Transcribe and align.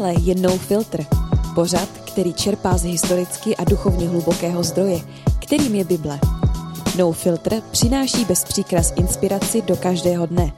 Tohle 0.00 0.14
je 0.20 0.34
No 0.34 0.58
Filter, 0.58 1.06
pořad, 1.54 1.88
který 1.88 2.34
čerpá 2.34 2.78
z 2.78 2.84
historicky 2.84 3.56
a 3.56 3.64
duchovně 3.64 4.08
hlubokého 4.08 4.62
zdroje, 4.62 4.98
kterým 5.42 5.74
je 5.74 5.84
Bible. 5.84 6.20
No 6.98 7.12
Filter 7.12 7.62
přináší 7.70 8.24
bez 8.24 8.44
příkras 8.44 8.92
inspiraci 8.96 9.62
do 9.62 9.76
každého 9.76 10.26
dne. 10.26 10.52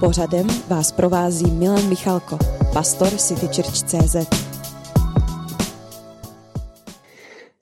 Pořadem 0.00 0.46
vás 0.68 0.92
provází 0.92 1.50
Milan 1.50 1.88
Michalko, 1.88 2.38
pastor 2.72 3.08
City 3.08 3.46
Church 3.46 3.82
CZ. 3.82 4.16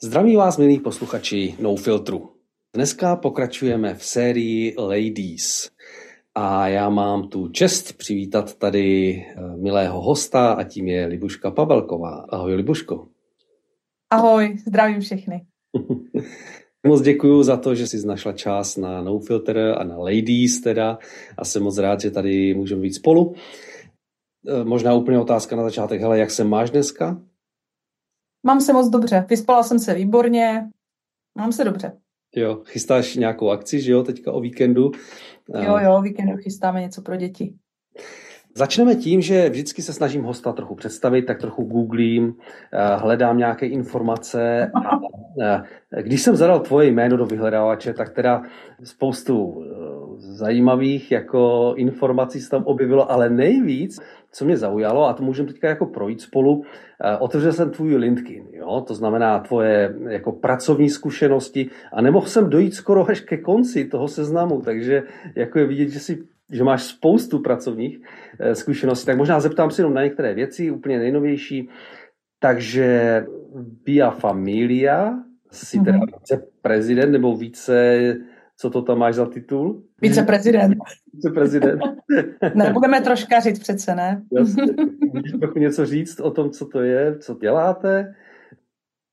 Zdraví 0.02 0.36
vás, 0.36 0.56
milí 0.56 0.80
posluchači 0.80 1.54
No 1.60 1.76
Filtru. 1.76 2.30
Dneska 2.74 3.16
pokračujeme 3.16 3.94
v 3.94 4.04
sérii 4.04 4.74
Ladies. 4.78 5.70
A 6.34 6.68
já 6.68 6.90
mám 6.90 7.28
tu 7.28 7.48
čest 7.48 7.92
přivítat 7.92 8.54
tady 8.54 9.14
eh, 9.14 9.56
milého 9.56 10.00
hosta 10.00 10.52
a 10.52 10.64
tím 10.64 10.88
je 10.88 11.06
Libuška 11.06 11.50
Pavelková. 11.50 12.26
Ahoj 12.28 12.54
Libuško. 12.54 13.08
Ahoj, 14.12 14.56
zdravím 14.66 15.00
všechny. 15.00 15.46
Moc 16.86 17.02
děkuji 17.02 17.42
za 17.42 17.56
to, 17.56 17.74
že 17.74 17.86
jsi 17.86 18.06
našla 18.06 18.32
čas 18.32 18.76
na 18.76 19.02
No 19.02 19.18
Filter 19.18 19.58
a 19.58 19.84
na 19.84 19.98
Ladies 19.98 20.60
teda 20.60 20.98
a 21.38 21.44
jsem 21.44 21.62
moc 21.62 21.78
rád, 21.78 22.00
že 22.00 22.10
tady 22.10 22.54
můžeme 22.54 22.82
být 22.82 22.94
spolu. 22.94 23.34
Eh, 24.48 24.64
možná 24.64 24.94
úplně 24.94 25.18
otázka 25.18 25.56
na 25.56 25.62
začátek. 25.62 26.00
Hele, 26.00 26.18
jak 26.18 26.30
se 26.30 26.44
máš 26.44 26.70
dneska? 26.70 27.22
Mám 28.46 28.60
se 28.60 28.72
moc 28.72 28.88
dobře. 28.88 29.26
Vyspala 29.28 29.62
jsem 29.62 29.78
se 29.78 29.94
výborně. 29.94 30.70
Mám 31.38 31.52
se 31.52 31.64
dobře. 31.64 31.92
Jo, 32.36 32.62
chystáš 32.64 33.16
nějakou 33.16 33.50
akci, 33.50 33.80
že 33.80 33.92
jo, 33.92 34.02
teďka 34.02 34.32
o 34.32 34.40
víkendu? 34.40 34.90
Jo, 35.48 35.78
jo, 35.78 35.96
o 35.96 36.02
víkendu 36.02 36.36
chystáme 36.36 36.80
něco 36.80 37.02
pro 37.02 37.16
děti. 37.16 37.54
Začneme 38.54 38.94
tím, 38.94 39.20
že 39.20 39.48
vždycky 39.48 39.82
se 39.82 39.92
snažím 39.92 40.22
hosta 40.22 40.52
trochu 40.52 40.74
představit, 40.74 41.22
tak 41.22 41.38
trochu 41.38 41.62
googlím, 41.64 42.34
eh, 42.72 42.96
hledám 42.96 43.38
nějaké 43.38 43.66
informace. 43.66 44.70
A 44.74 44.98
eh, 45.92 46.02
když 46.02 46.22
jsem 46.22 46.36
zadal 46.36 46.60
tvoje 46.60 46.88
jméno 46.88 47.16
do 47.16 47.26
vyhledávače, 47.26 47.94
tak 47.94 48.10
teda 48.10 48.42
spoustu 48.84 49.64
eh, 49.64 49.99
zajímavých 50.20 51.12
jako 51.12 51.74
informací 51.76 52.40
se 52.40 52.50
tam 52.50 52.62
objevilo, 52.64 53.12
ale 53.12 53.30
nejvíc, 53.30 54.00
co 54.32 54.44
mě 54.44 54.56
zaujalo, 54.56 55.06
a 55.08 55.12
to 55.12 55.22
můžeme 55.22 55.48
teďka 55.48 55.68
jako 55.68 55.86
projít 55.86 56.20
spolu, 56.20 56.64
otevřel 57.18 57.52
jsem 57.52 57.70
tvůj 57.70 57.96
LinkedIn, 57.96 58.44
jo? 58.52 58.84
to 58.86 58.94
znamená 58.94 59.38
tvoje 59.38 59.94
jako 60.08 60.32
pracovní 60.32 60.90
zkušenosti 60.90 61.70
a 61.92 62.02
nemohl 62.02 62.26
jsem 62.26 62.50
dojít 62.50 62.74
skoro 62.74 63.10
až 63.10 63.20
ke 63.20 63.36
konci 63.36 63.84
toho 63.84 64.08
seznamu, 64.08 64.60
takže 64.60 65.02
jako 65.36 65.58
je 65.58 65.66
vidět, 65.66 65.88
že 65.88 66.00
si 66.00 66.22
že 66.52 66.64
máš 66.64 66.82
spoustu 66.82 67.38
pracovních 67.38 68.00
eh, 68.38 68.54
zkušeností, 68.54 69.06
tak 69.06 69.16
možná 69.16 69.40
zeptám 69.40 69.70
se 69.70 69.80
jenom 69.82 69.94
na 69.94 70.04
některé 70.04 70.34
věci, 70.34 70.70
úplně 70.70 70.98
nejnovější. 70.98 71.68
Takže 72.40 73.24
Via 73.86 74.10
Familia, 74.10 75.18
jsi 75.50 75.78
mm-hmm. 75.78 75.84
teda 75.84 75.98
viceprezident 75.98 77.12
nebo 77.12 77.36
více, 77.36 78.16
co 78.60 78.70
to 78.70 78.82
tam 78.82 78.98
máš 78.98 79.14
za 79.14 79.26
titul? 79.26 79.82
Viceprezident. 80.02 80.76
Viceprezident. 81.14 81.80
ne, 82.54 82.72
budeme 82.72 83.00
troška 83.00 83.40
říct 83.40 83.58
přece, 83.58 83.94
ne? 83.94 84.22
Jasně. 84.32 84.64
Můžeš 85.12 85.32
trochu 85.40 85.58
něco 85.58 85.86
říct 85.86 86.20
o 86.20 86.30
tom, 86.30 86.50
co 86.50 86.66
to 86.66 86.82
je, 86.82 87.18
co 87.18 87.34
děláte? 87.34 88.14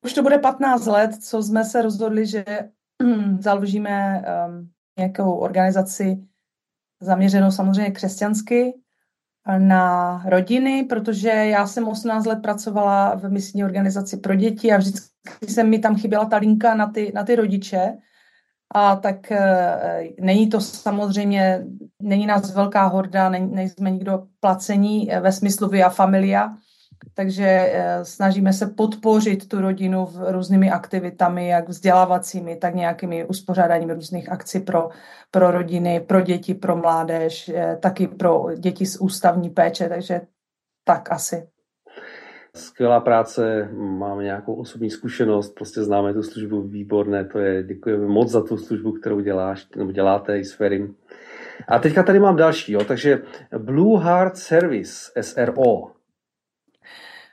Už 0.06 0.14
to 0.14 0.24
bude 0.24 0.38
15 0.38 0.86
let, 0.86 1.16
co 1.24 1.44
jsme 1.44 1.64
se 1.64 1.82
rozhodli, 1.82 2.26
že 2.26 2.46
založíme 3.40 4.24
um, 4.48 4.70
nějakou 5.00 5.34
organizaci 5.34 6.18
zaměřenou 7.02 7.52
samozřejmě 7.52 7.92
křesťansky 7.92 8.74
na 9.58 10.18
rodiny, 10.26 10.84
protože 10.84 11.30
já 11.30 11.68
jsem 11.68 11.88
18 11.88 12.26
let 12.26 12.40
pracovala 12.42 13.16
v 13.16 13.30
misijní 13.30 13.64
organizaci 13.64 14.18
pro 14.18 14.36
děti 14.36 14.72
a 14.72 14.78
vždycky 14.78 15.08
se 15.48 15.64
mi 15.64 15.80
tam 15.80 15.96
chyběla 15.96 16.26
ta 16.26 16.38
linka 16.38 16.76
na 16.76 16.88
ty, 16.88 17.12
na 17.16 17.24
ty 17.24 17.36
rodiče. 17.36 17.98
A 18.76 18.96
tak 18.96 19.32
e, 19.32 20.10
není 20.20 20.50
to 20.50 20.62
samozřejmě, 20.62 21.66
není 22.02 22.26
nás 22.26 22.54
velká 22.54 22.86
horda, 22.86 23.30
nejsme 23.30 23.92
nikdo 23.92 24.24
placení 24.40 25.10
ve 25.22 25.32
smyslu 25.32 25.70
via 25.70 25.90
familia, 25.90 26.58
takže 27.14 27.46
eh, 27.46 28.06
snažíme 28.06 28.54
se 28.54 28.68
podpořit 28.68 29.50
tu 29.50 29.62
rodinu 29.62 30.06
v 30.06 30.32
různými 30.32 30.72
aktivitami, 30.72 31.48
jak 31.48 31.70
vzdělávacími, 31.70 32.56
tak 32.56 32.76
nějakými 32.76 33.26
uspořádáním 33.26 33.90
různých 33.90 34.32
akcí 34.32 34.60
pro, 34.60 34.90
pro 35.32 35.52
rodiny, 35.52 36.00
pro 36.00 36.22
děti, 36.22 36.54
pro 36.54 36.76
mládež, 36.76 37.50
eh, 37.50 37.78
taky 37.82 38.08
pro 38.08 38.46
děti 38.58 38.86
z 38.86 38.98
ústavní 39.02 39.50
péče, 39.50 39.90
takže 39.90 40.22
tak 40.84 41.12
asi. 41.12 41.48
Skvělá 42.58 43.00
práce, 43.00 43.70
máme 43.74 44.24
nějakou 44.24 44.54
osobní 44.54 44.90
zkušenost, 44.90 45.56
prostě 45.56 45.84
známe 45.84 46.14
tu 46.14 46.24
službu 46.24 46.62
výborné, 46.62 47.26
to 47.26 47.40
je, 47.40 47.64
děkujeme 47.64 48.08
moc 48.08 48.30
za 48.30 48.42
tu 48.42 48.58
službu, 48.58 48.92
kterou 48.92 49.20
děláš, 49.20 49.68
nebo 49.76 49.92
děláte 49.92 50.40
i 50.40 50.46
s 50.46 50.54
Ferim. 50.54 50.96
A 51.68 51.80
teďka 51.80 52.04
tady 52.04 52.20
mám 52.20 52.36
další, 52.36 52.72
jo, 52.72 52.84
takže 52.84 53.22
Blue 53.58 54.04
Heart 54.04 54.38
Service, 54.38 55.12
SRO, 55.22 55.98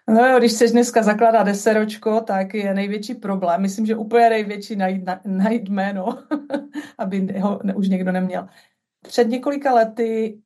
No 0.09 0.27
jo, 0.27 0.39
když 0.39 0.53
chceš 0.53 0.71
dneska 0.71 1.03
zakládat 1.03 1.43
deseročko, 1.43 2.21
tak 2.21 2.55
je 2.55 2.75
největší 2.75 3.15
problém. 3.15 3.62
Myslím, 3.62 3.87
že 3.87 3.97
úplně 3.97 4.31
největší 4.31 4.77
najít, 4.77 5.03
najít 5.25 5.69
jméno, 5.69 6.19
aby 6.99 7.41
ho 7.41 7.61
už 7.75 7.89
někdo 7.89 8.12
neměl. 8.12 8.49
Před 9.03 9.29
několika 9.29 9.75
lety 9.75 10.39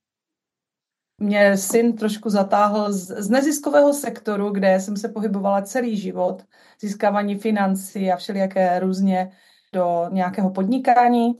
mě 1.19 1.57
syn 1.57 1.97
trošku 1.97 2.31
zatáhl 2.31 2.93
z, 2.93 3.07
z 3.07 3.31
neziskového 3.31 3.93
sektoru, 3.93 4.51
kde 4.51 4.81
jsem 4.81 4.97
se 4.97 5.09
pohybovala 5.09 5.63
celý 5.63 5.97
život, 5.97 6.43
získávání 6.81 7.39
financí 7.39 8.13
a 8.13 8.17
všelijaké 8.17 8.79
různě 8.79 9.31
do 9.73 10.07
nějakého 10.13 10.51
podnikání. 10.51 11.33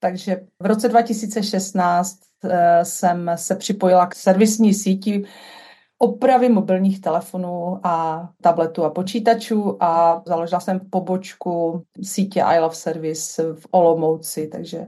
Takže 0.00 0.40
v 0.60 0.66
roce 0.66 0.88
2016 0.88 2.18
eh, 2.44 2.84
jsem 2.84 3.30
se 3.34 3.56
připojila 3.56 4.06
k 4.06 4.14
servisní 4.14 4.74
síti 4.74 5.24
opravy 5.98 6.48
mobilních 6.48 7.00
telefonů 7.00 7.80
a 7.86 8.28
tabletů 8.42 8.84
a 8.84 8.90
počítačů 8.90 9.82
a 9.82 10.22
založila 10.26 10.60
jsem 10.60 10.80
pobočku 10.90 11.82
sítě 12.02 12.42
I 12.42 12.60
Love 12.60 12.74
Service 12.74 13.42
v 13.54 13.66
Olomouci, 13.70 14.46
takže 14.46 14.86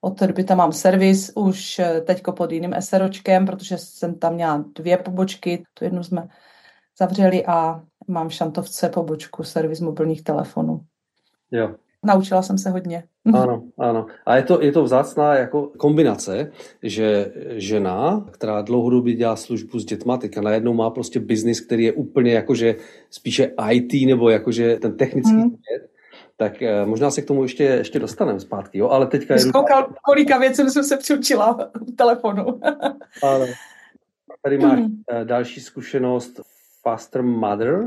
od 0.00 0.18
té 0.18 0.26
doby 0.26 0.44
tam 0.44 0.58
mám 0.58 0.72
servis 0.72 1.32
už 1.34 1.80
teďko 2.04 2.32
pod 2.32 2.52
jiným 2.52 2.74
SROčkem, 2.80 3.46
protože 3.46 3.78
jsem 3.78 4.14
tam 4.14 4.34
měla 4.34 4.64
dvě 4.74 4.96
pobočky, 4.96 5.64
tu 5.74 5.84
jednu 5.84 6.02
jsme 6.02 6.28
zavřeli 6.98 7.46
a 7.46 7.82
mám 8.08 8.28
v 8.28 8.34
Šantovce 8.34 8.88
pobočku 8.88 9.42
servis 9.42 9.80
mobilních 9.80 10.22
telefonů. 10.22 10.80
Jo, 11.50 11.74
Naučila 12.04 12.42
jsem 12.42 12.58
se 12.58 12.70
hodně. 12.70 13.04
Ano, 13.34 13.62
ano. 13.78 14.06
A 14.26 14.36
je 14.36 14.42
to, 14.42 14.62
je 14.62 14.72
to 14.72 14.84
vzácná 14.84 15.34
jako 15.34 15.70
kombinace, 15.76 16.52
že 16.82 17.32
žena, 17.50 18.26
která 18.30 18.62
dlouhodobě 18.62 19.14
dělá 19.14 19.36
službu 19.36 19.78
s 19.78 19.84
dětma, 19.84 20.16
teďka 20.16 20.40
najednou 20.40 20.74
má 20.74 20.90
prostě 20.90 21.20
biznis, 21.20 21.60
který 21.60 21.84
je 21.84 21.92
úplně 21.92 22.32
jakože 22.32 22.76
spíše 23.10 23.52
IT 23.70 24.06
nebo 24.06 24.30
jakože 24.30 24.76
ten 24.76 24.96
technický 24.96 25.32
hmm. 25.32 25.50
svět, 25.50 25.89
tak 26.40 26.62
eh, 26.62 26.86
možná 26.86 27.10
se 27.10 27.22
k 27.22 27.26
tomu 27.26 27.42
ještě, 27.42 27.64
ještě 27.64 27.98
dostaneme 27.98 28.40
zpátky, 28.40 28.78
jo? 28.78 28.88
ale 28.88 29.06
teďka... 29.06 29.34
Jsi 29.34 29.52
koukal, 29.52 29.94
kolika 30.02 30.38
věcí 30.38 30.70
jsem 30.70 30.84
se 30.84 30.96
přiučila 30.96 31.70
v 31.74 31.96
telefonu. 31.96 32.60
ale 33.22 33.48
tady 34.42 34.58
máš 34.58 34.78
hmm. 34.78 35.02
další 35.24 35.60
zkušenost 35.60 36.40
Faster 36.82 37.22
Mother. 37.22 37.84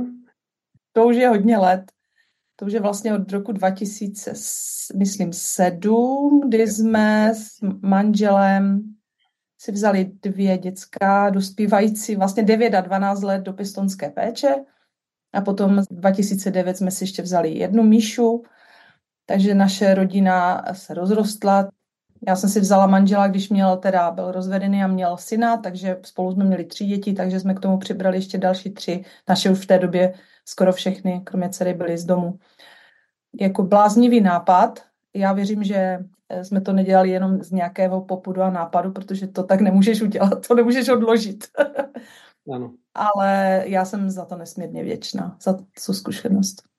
To 0.91 1.05
už 1.05 1.15
je 1.15 1.27
hodně 1.27 1.57
let 1.57 1.83
to 2.55 2.65
už 2.65 2.73
je 2.73 2.79
vlastně 2.79 3.13
od 3.13 3.31
roku 3.31 3.51
2000, 3.51 4.33
myslím, 4.95 5.33
7, 5.33 6.41
kdy 6.49 6.67
jsme 6.67 7.31
s 7.35 7.61
manželem 7.81 8.83
si 9.57 9.71
vzali 9.71 10.11
dvě 10.21 10.57
dětská 10.57 11.29
dospívající, 11.29 12.15
vlastně 12.15 12.43
9 12.43 12.73
a 12.73 12.81
12 12.81 13.23
let 13.23 13.41
do 13.41 13.53
pistonské 13.53 14.09
péče. 14.09 14.55
A 15.33 15.41
potom 15.41 15.81
2009 15.91 16.77
jsme 16.77 16.91
si 16.91 17.03
ještě 17.03 17.21
vzali 17.21 17.49
jednu 17.49 17.83
Míšu, 17.83 18.43
takže 19.25 19.55
naše 19.55 19.93
rodina 19.93 20.63
se 20.73 20.93
rozrostla. 20.93 21.69
Já 22.27 22.35
jsem 22.35 22.49
si 22.49 22.59
vzala 22.59 22.87
manžela, 22.87 23.27
když 23.27 23.49
měl 23.49 23.77
teda, 23.77 24.11
byl 24.11 24.31
rozvedený 24.31 24.83
a 24.83 24.87
měl 24.87 25.17
syna, 25.17 25.57
takže 25.57 25.99
spolu 26.03 26.31
jsme 26.31 26.43
měli 26.43 26.65
tři 26.65 26.85
děti, 26.85 27.13
takže 27.13 27.39
jsme 27.39 27.53
k 27.53 27.59
tomu 27.59 27.77
přibrali 27.77 28.17
ještě 28.17 28.37
další 28.37 28.69
tři. 28.69 29.05
Naše 29.29 29.49
už 29.49 29.59
v 29.59 29.65
té 29.65 29.79
době 29.79 30.13
skoro 30.45 30.73
všechny, 30.73 31.21
kromě 31.23 31.49
dcery, 31.49 31.73
byly 31.73 31.97
z 31.97 32.05
domu. 32.05 32.39
Jako 33.41 33.63
bláznivý 33.63 34.21
nápad. 34.21 34.79
Já 35.13 35.33
věřím, 35.33 35.63
že 35.63 35.99
eh, 36.29 36.45
jsme 36.45 36.61
to 36.61 36.73
nedělali 36.73 37.09
jenom 37.09 37.43
z 37.43 37.51
nějakého 37.51 38.01
popudu 38.01 38.41
a 38.41 38.49
nápadu, 38.49 38.91
protože 38.91 39.27
to 39.27 39.43
tak 39.43 39.61
nemůžeš 39.61 40.01
udělat, 40.01 40.47
to 40.47 40.55
nemůžeš 40.55 40.89
odložit. 40.89 41.47
Ano. 42.53 42.73
Ale 42.93 43.63
já 43.65 43.85
jsem 43.85 44.09
za 44.09 44.25
to 44.25 44.37
nesmírně 44.37 44.83
věčná, 44.83 45.37
za 45.41 45.53
tu 45.85 45.93
zkušenost. 45.93 46.72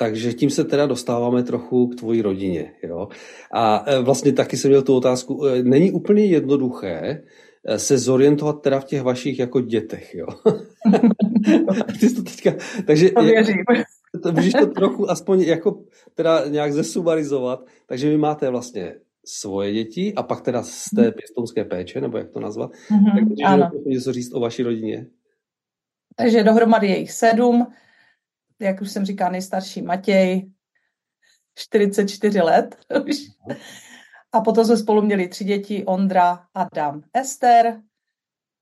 Takže 0.00 0.32
tím 0.32 0.50
se 0.50 0.64
teda 0.64 0.86
dostáváme 0.86 1.42
trochu 1.42 1.86
k 1.86 1.94
tvojí 1.94 2.22
rodině. 2.22 2.72
Jo? 2.82 3.08
A 3.52 3.84
eh, 3.86 3.98
vlastně 3.98 4.32
taky 4.32 4.56
jsem 4.56 4.70
měl 4.70 4.82
tu 4.82 4.96
otázku. 4.96 5.46
Eh, 5.46 5.62
není 5.62 5.92
úplně 5.92 6.24
jednoduché 6.24 7.22
se 7.76 7.98
zorientovat 7.98 8.62
teda 8.62 8.80
v 8.80 8.84
těch 8.84 9.02
vašich 9.02 9.38
jako 9.38 9.60
dětech. 9.60 10.14
Jo? 10.14 10.26
Ty 12.00 12.14
to 12.14 12.22
teďka, 12.22 12.52
takže 12.86 13.10
to 13.10 13.22
věřím. 13.22 13.56
To, 14.22 14.32
můžeš 14.32 14.52
to 14.52 14.66
trochu 14.66 15.10
aspoň 15.10 15.40
jako 15.40 15.84
teda 16.14 16.44
nějak 16.48 16.72
zesumarizovat. 16.72 17.66
Takže 17.86 18.10
vy 18.10 18.16
máte 18.16 18.50
vlastně 18.50 18.94
svoje 19.24 19.72
děti 19.72 20.14
a 20.16 20.22
pak 20.22 20.40
teda 20.40 20.62
z 20.62 20.84
té 20.96 21.02
mhm. 21.02 21.12
pěstounské 21.12 21.64
péče, 21.64 22.00
nebo 22.00 22.18
jak 22.18 22.30
to 22.30 22.40
nazvat. 22.40 22.70
Mm-hmm, 22.72 23.14
tak 23.14 23.72
můžeš 23.72 23.84
něco 23.86 24.12
říct 24.12 24.34
o 24.34 24.40
vaší 24.40 24.62
rodině? 24.62 25.06
Takže 26.16 26.44
dohromady 26.44 26.86
je 26.86 26.98
jich 26.98 27.12
sedm. 27.12 27.66
Jak 28.60 28.80
už 28.80 28.90
jsem 28.90 29.04
říká, 29.04 29.28
nejstarší 29.28 29.82
Matěj, 29.82 30.50
44 31.54 32.40
let. 32.40 32.76
a 34.32 34.40
potom 34.40 34.64
jsme 34.64 34.76
spolu 34.76 35.02
měli 35.02 35.28
tři 35.28 35.44
děti, 35.44 35.84
Ondra, 35.84 36.44
Adam, 36.54 37.02
Ester. 37.14 37.80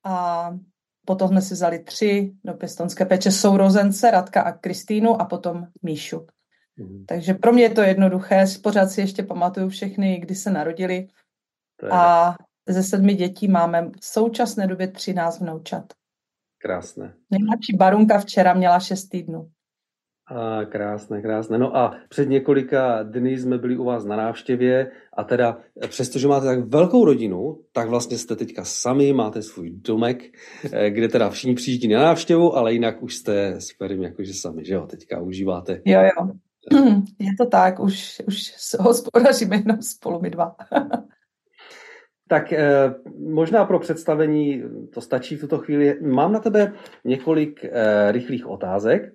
A 0.04 0.50
potom 1.06 1.28
jsme 1.28 1.42
si 1.42 1.54
vzali 1.54 1.78
tři 1.78 2.32
do 2.44 2.54
pěstonské 2.54 3.04
péče 3.04 3.30
sourozence, 3.30 4.10
Radka 4.10 4.42
a 4.42 4.52
Kristýnu 4.52 5.20
a 5.20 5.24
potom 5.24 5.66
Míšu. 5.82 6.26
Mm. 6.76 7.04
Takže 7.06 7.34
pro 7.34 7.52
mě 7.52 7.62
je 7.62 7.70
to 7.70 7.82
jednoduché, 7.82 8.44
pořád 8.62 8.90
si 8.90 9.00
ještě 9.00 9.22
pamatuju 9.22 9.68
všechny, 9.68 10.18
kdy 10.18 10.34
se 10.34 10.50
narodili. 10.50 11.08
A 11.90 12.34
ze 12.68 12.82
sedmi 12.82 13.14
dětí 13.14 13.48
máme 13.48 13.90
v 14.00 14.04
současné 14.04 14.66
době 14.66 14.88
13 14.88 15.40
vnoučat. 15.40 15.84
Krásné. 16.58 17.14
Nejmladší 17.30 17.76
Barunka 17.76 18.18
včera 18.18 18.54
měla 18.54 18.80
šest 18.80 19.08
týdnů. 19.08 19.50
A 20.30 20.64
krásné, 20.64 21.22
krásné. 21.22 21.58
No 21.58 21.76
a 21.76 21.96
před 22.08 22.28
několika 22.28 23.02
dny 23.02 23.38
jsme 23.38 23.58
byli 23.58 23.76
u 23.76 23.84
vás 23.84 24.04
na 24.04 24.16
návštěvě 24.16 24.90
a 25.16 25.24
teda 25.24 25.58
přestože 25.88 26.28
máte 26.28 26.46
tak 26.46 26.58
velkou 26.58 27.04
rodinu, 27.04 27.58
tak 27.72 27.88
vlastně 27.88 28.18
jste 28.18 28.36
teďka 28.36 28.64
sami, 28.64 29.12
máte 29.12 29.42
svůj 29.42 29.70
domek, 29.70 30.22
eh, 30.72 30.90
kde 30.90 31.08
teda 31.08 31.30
všichni 31.30 31.54
přijíždí 31.54 31.88
na 31.88 32.02
návštěvu, 32.02 32.56
ale 32.56 32.72
jinak 32.72 33.02
už 33.02 33.14
jste 33.14 33.54
s 33.60 33.76
Ferim 33.78 34.02
jakože 34.02 34.32
sami, 34.34 34.64
že 34.64 34.74
jo, 34.74 34.86
teďka 34.86 35.20
užíváte. 35.20 35.80
Jo, 35.84 36.00
jo. 36.00 36.28
Je 37.18 37.30
to 37.38 37.46
tak, 37.46 37.80
už, 37.80 38.22
už 38.26 38.52
hospodaříme 38.80 39.56
jenom 39.56 39.82
spolu 39.82 40.20
my 40.20 40.30
dva. 40.30 40.56
Tak 42.30 42.52
eh, 42.52 42.94
možná 43.18 43.64
pro 43.64 43.78
představení 43.78 44.62
to 44.94 45.00
stačí 45.00 45.36
v 45.36 45.40
tuto 45.40 45.58
chvíli. 45.58 46.00
Mám 46.00 46.32
na 46.32 46.38
tebe 46.38 46.72
několik 47.04 47.64
eh, 47.64 48.12
rychlých 48.12 48.46
otázek, 48.46 49.12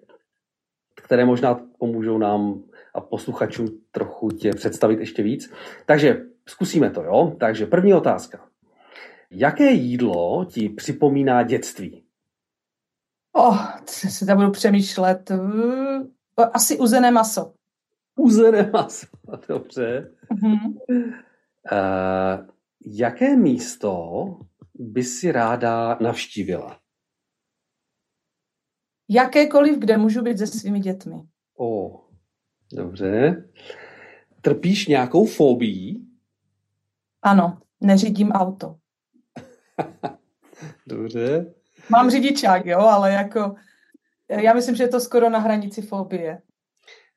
které 1.04 1.26
možná 1.26 1.60
pomůžou 1.78 2.18
nám 2.18 2.64
a 2.94 3.02
posluchačům 3.02 3.68
trochu 3.92 4.30
tě 4.30 4.52
představit 4.52 5.00
ještě 5.00 5.24
víc. 5.24 5.54
Takže 5.86 6.26
zkusíme 6.50 6.90
to, 6.90 7.04
jo? 7.04 7.36
Takže 7.40 7.66
první 7.66 7.94
otázka. 7.94 8.40
Jaké 9.32 9.72
jídlo 9.72 10.46
ti 10.46 10.70
připomíná 10.70 11.44
dětství? 11.44 12.04
Oh, 13.34 13.68
si 13.86 14.26
tam 14.26 14.38
budu 14.38 14.52
přemýšlet. 14.52 15.32
Asi 16.54 16.78
uzené 16.78 17.12
maso. 17.12 17.54
Uzené 18.16 18.70
maso, 18.74 19.08
dobře. 19.48 20.12
Mm-hmm. 20.32 20.74
Uh, 21.72 22.48
jaké 22.86 23.36
místo 23.36 24.26
by 24.76 25.04
si 25.04 25.32
ráda 25.32 25.98
navštívila? 26.02 26.83
Jakékoliv, 29.14 29.80
kde 29.80 29.98
můžu 29.98 30.22
být 30.22 30.38
se 30.38 30.48
svými 30.48 30.80
dětmi. 30.80 31.16
O, 31.60 32.02
dobře. 32.74 33.44
Trpíš 34.42 34.88
nějakou 34.88 35.26
fobii? 35.26 36.02
Ano, 37.22 37.58
neřídím 37.82 38.32
auto. 38.32 38.76
dobře. 40.88 41.54
Mám 41.90 42.10
řidičák, 42.10 42.66
jo, 42.66 42.80
ale 42.80 43.12
jako 43.12 43.56
já 44.30 44.54
myslím, 44.54 44.76
že 44.76 44.84
je 44.84 44.88
to 44.88 45.00
skoro 45.00 45.30
na 45.30 45.40
hranici 45.40 45.82
fobie. 45.82 46.42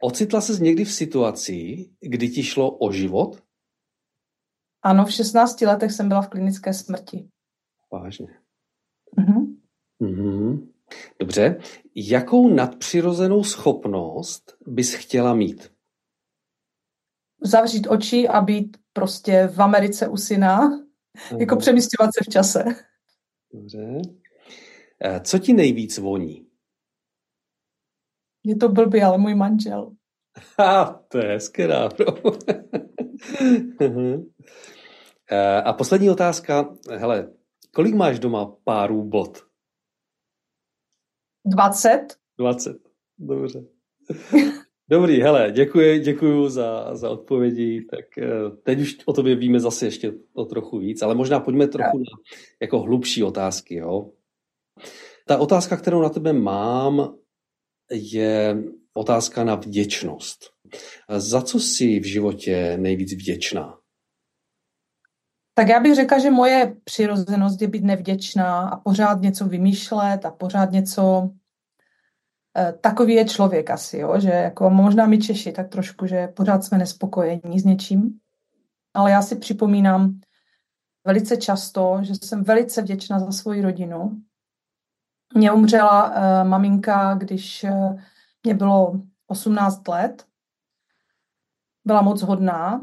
Ocitla 0.03 0.41
se 0.41 0.53
někdy 0.53 0.85
v 0.85 0.93
situaci, 0.93 1.91
kdy 2.01 2.29
ti 2.29 2.43
šlo 2.43 2.77
o 2.79 2.93
život? 2.93 3.43
Ano, 4.83 5.05
v 5.05 5.13
16 5.13 5.61
letech 5.61 5.93
jsem 5.93 6.09
byla 6.09 6.23
v 6.23 6.29
klinické 6.29 6.75
smrti. 6.75 7.29
Vážně. 7.93 8.29
Mhm. 9.17 9.57
Mhm. 10.01 10.76
Dobře. 11.21 11.61
Jakou 11.95 12.49
nadpřirozenou 12.49 13.45
schopnost 13.45 14.57
bys 14.67 14.95
chtěla 14.95 15.35
mít? 15.35 15.73
Zavřít 17.43 17.87
oči 17.87 18.29
a 18.29 18.41
být 18.41 18.77
prostě 18.93 19.47
v 19.47 19.63
Americe 19.63 20.09
u 20.09 20.17
syna, 20.17 20.57
Aha. 20.59 20.81
jako 21.39 21.57
přemysťovat 21.57 22.11
se 22.15 22.25
v 22.25 22.33
čase. 22.33 22.65
Dobře. 23.53 24.01
Eh, 25.05 25.21
co 25.21 25.39
ti 25.39 25.53
nejvíc 25.53 25.99
voní? 25.99 26.47
Je 28.45 28.57
to 28.57 28.69
blbý, 28.69 29.03
ale 29.03 29.19
můj 29.19 29.35
manžel. 29.35 29.93
Ha, 30.59 31.05
to 31.09 31.19
je 31.19 31.25
hezké 31.25 31.69
eh, 35.31 35.63
A 35.63 35.73
poslední 35.73 36.11
otázka. 36.11 36.77
Hele, 36.91 37.33
kolik 37.75 37.95
máš 37.95 38.19
doma 38.19 38.57
párů 38.65 39.05
bot? 39.05 39.47
20. 41.47 42.19
20, 42.39 42.77
dobře. 43.19 43.65
Dobrý, 44.89 45.21
hele, 45.21 45.53
děkuji, 45.53 45.99
děkuji 45.99 46.49
za, 46.49 46.95
za 46.95 47.11
odpovědi. 47.11 47.85
Tak 47.91 48.19
eh, 48.19 48.51
teď 48.63 48.81
už 48.81 48.99
o 49.07 49.13
tobě 49.13 49.37
víme 49.37 49.61
zase 49.61 49.87
ještě 49.87 50.13
o 50.35 50.45
trochu 50.45 50.79
víc, 50.79 51.03
ale 51.03 51.15
možná 51.15 51.41
pojďme 51.41 51.69
trochu 51.69 51.99
na 51.99 52.05
jako 52.61 52.81
hlubší 52.81 53.23
otázky. 53.23 53.75
Jo? 53.75 54.11
Ta 55.27 55.39
otázka, 55.39 55.77
kterou 55.77 56.03
na 56.03 56.09
tebe 56.09 56.33
mám, 56.33 57.15
je 57.93 58.65
otázka 58.95 59.45
na 59.45 59.55
vděčnost. 59.55 60.39
Za 61.17 61.43
co 61.43 61.61
jsi 61.61 62.01
v 62.01 62.05
životě 62.05 62.77
nejvíc 62.77 63.13
vděčná? 63.13 63.79
Tak 65.59 65.69
já 65.69 65.81
bych 65.81 65.95
řekla, 65.95 66.19
že 66.19 66.31
moje 66.31 66.77
přirozenost 66.85 67.63
je 67.63 67.69
být 67.69 67.85
nevděčná 67.85 68.69
a 68.69 68.77
pořád 68.77 69.21
něco 69.21 69.47
vymýšlet 69.47 70.25
a 70.25 70.31
pořád 70.31 70.71
něco... 70.71 71.31
Eh, 72.57 72.73
takový 72.73 73.15
je 73.15 73.25
člověk 73.25 73.71
asi, 73.71 73.99
jo? 73.99 74.21
že 74.21 74.31
jako 74.31 74.71
možná 74.71 75.07
my 75.07 75.19
Češi 75.19 75.53
tak 75.53 75.69
trošku, 75.69 76.07
že 76.07 76.29
pořád 76.29 76.65
jsme 76.65 76.79
nespokojení 76.79 77.61
s 77.61 77.65
něčím. 77.65 78.21
Ale 78.95 79.11
já 79.11 79.23
si 79.23 79.37
připomínám 79.37 80.21
velice 81.05 81.37
často, 81.37 81.99
že 82.03 82.15
jsem 82.15 82.45
velice 82.45 82.83
vděčná 82.83 83.19
za 83.19 83.33
svoji 83.33 83.63
rodinu. 83.63 84.23
Mě 85.35 85.53
umřela 85.53 86.09
uh, 86.09 86.49
maminka, 86.49 87.15
když 87.15 87.65
uh, 87.65 88.01
mě 88.45 88.55
bylo 88.55 89.01
18 89.27 89.89
let. 89.89 90.27
Byla 91.85 92.03
moc 92.03 92.23
hodná 92.23 92.81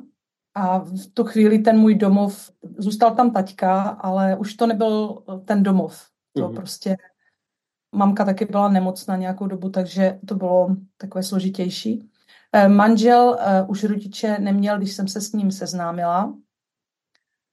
a 0.55 0.77
v 0.77 1.07
tu 1.13 1.23
chvíli 1.23 1.59
ten 1.59 1.77
můj 1.77 1.95
domov, 1.95 2.51
zůstal 2.77 3.15
tam 3.15 3.31
taťka, 3.31 3.81
ale 3.81 4.37
už 4.37 4.53
to 4.53 4.67
nebyl 4.67 5.23
ten 5.45 5.63
domov. 5.63 6.07
To 6.33 6.41
mm-hmm. 6.41 6.55
prostě, 6.55 6.97
mamka 7.95 8.25
taky 8.25 8.45
byla 8.45 8.69
nemocná 8.69 9.15
nějakou 9.15 9.47
dobu, 9.47 9.69
takže 9.69 10.19
to 10.27 10.35
bylo 10.35 10.75
takové 10.97 11.23
složitější. 11.23 12.09
Eh, 12.53 12.67
manžel 12.67 13.37
uh, 13.39 13.69
už 13.69 13.83
rodiče 13.83 14.39
neměl, 14.39 14.77
když 14.77 14.93
jsem 14.93 15.07
se 15.07 15.21
s 15.21 15.31
ním 15.31 15.51
seznámila, 15.51 16.33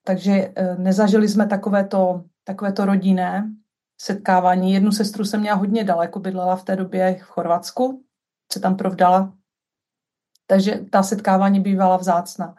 takže 0.04 0.54
nezažili 0.78 1.28
jsme 1.28 1.46
takovéto, 1.46 2.24
takovéto 2.44 2.84
rodinné 2.84 3.52
setkávání. 4.00 4.72
Jednu 4.72 4.92
sestru 4.92 5.24
jsem 5.24 5.40
měla 5.40 5.56
hodně 5.56 5.84
daleko, 5.84 6.20
bydlela 6.20 6.56
v 6.56 6.64
té 6.64 6.76
době 6.76 7.16
v 7.20 7.22
Chorvatsku, 7.22 8.04
se 8.52 8.60
tam 8.60 8.76
provdala, 8.76 9.32
takže 10.46 10.80
ta 10.90 11.02
setkávání 11.02 11.60
bývala 11.60 11.96
vzácná. 11.96 12.56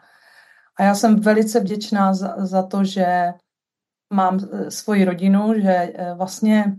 A 0.78 0.82
já 0.82 0.94
jsem 0.94 1.20
velice 1.20 1.60
vděčná 1.60 2.14
za, 2.14 2.34
za 2.38 2.62
to, 2.62 2.84
že 2.84 3.32
mám 4.12 4.38
eh, 4.52 4.70
svoji 4.70 5.04
rodinu, 5.04 5.54
že 5.56 5.92
eh, 5.94 6.14
vlastně, 6.14 6.76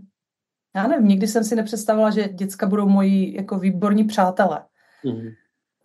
já 0.76 0.86
nevím, 0.86 1.08
nikdy 1.08 1.26
jsem 1.28 1.44
si 1.44 1.56
nepředstavila, 1.56 2.10
že 2.10 2.28
děcka 2.28 2.66
budou 2.66 2.88
moji 2.88 3.36
jako 3.36 3.58
výborní 3.58 4.04
přátelé. 4.04 4.64
Mm-hmm. 5.04 5.34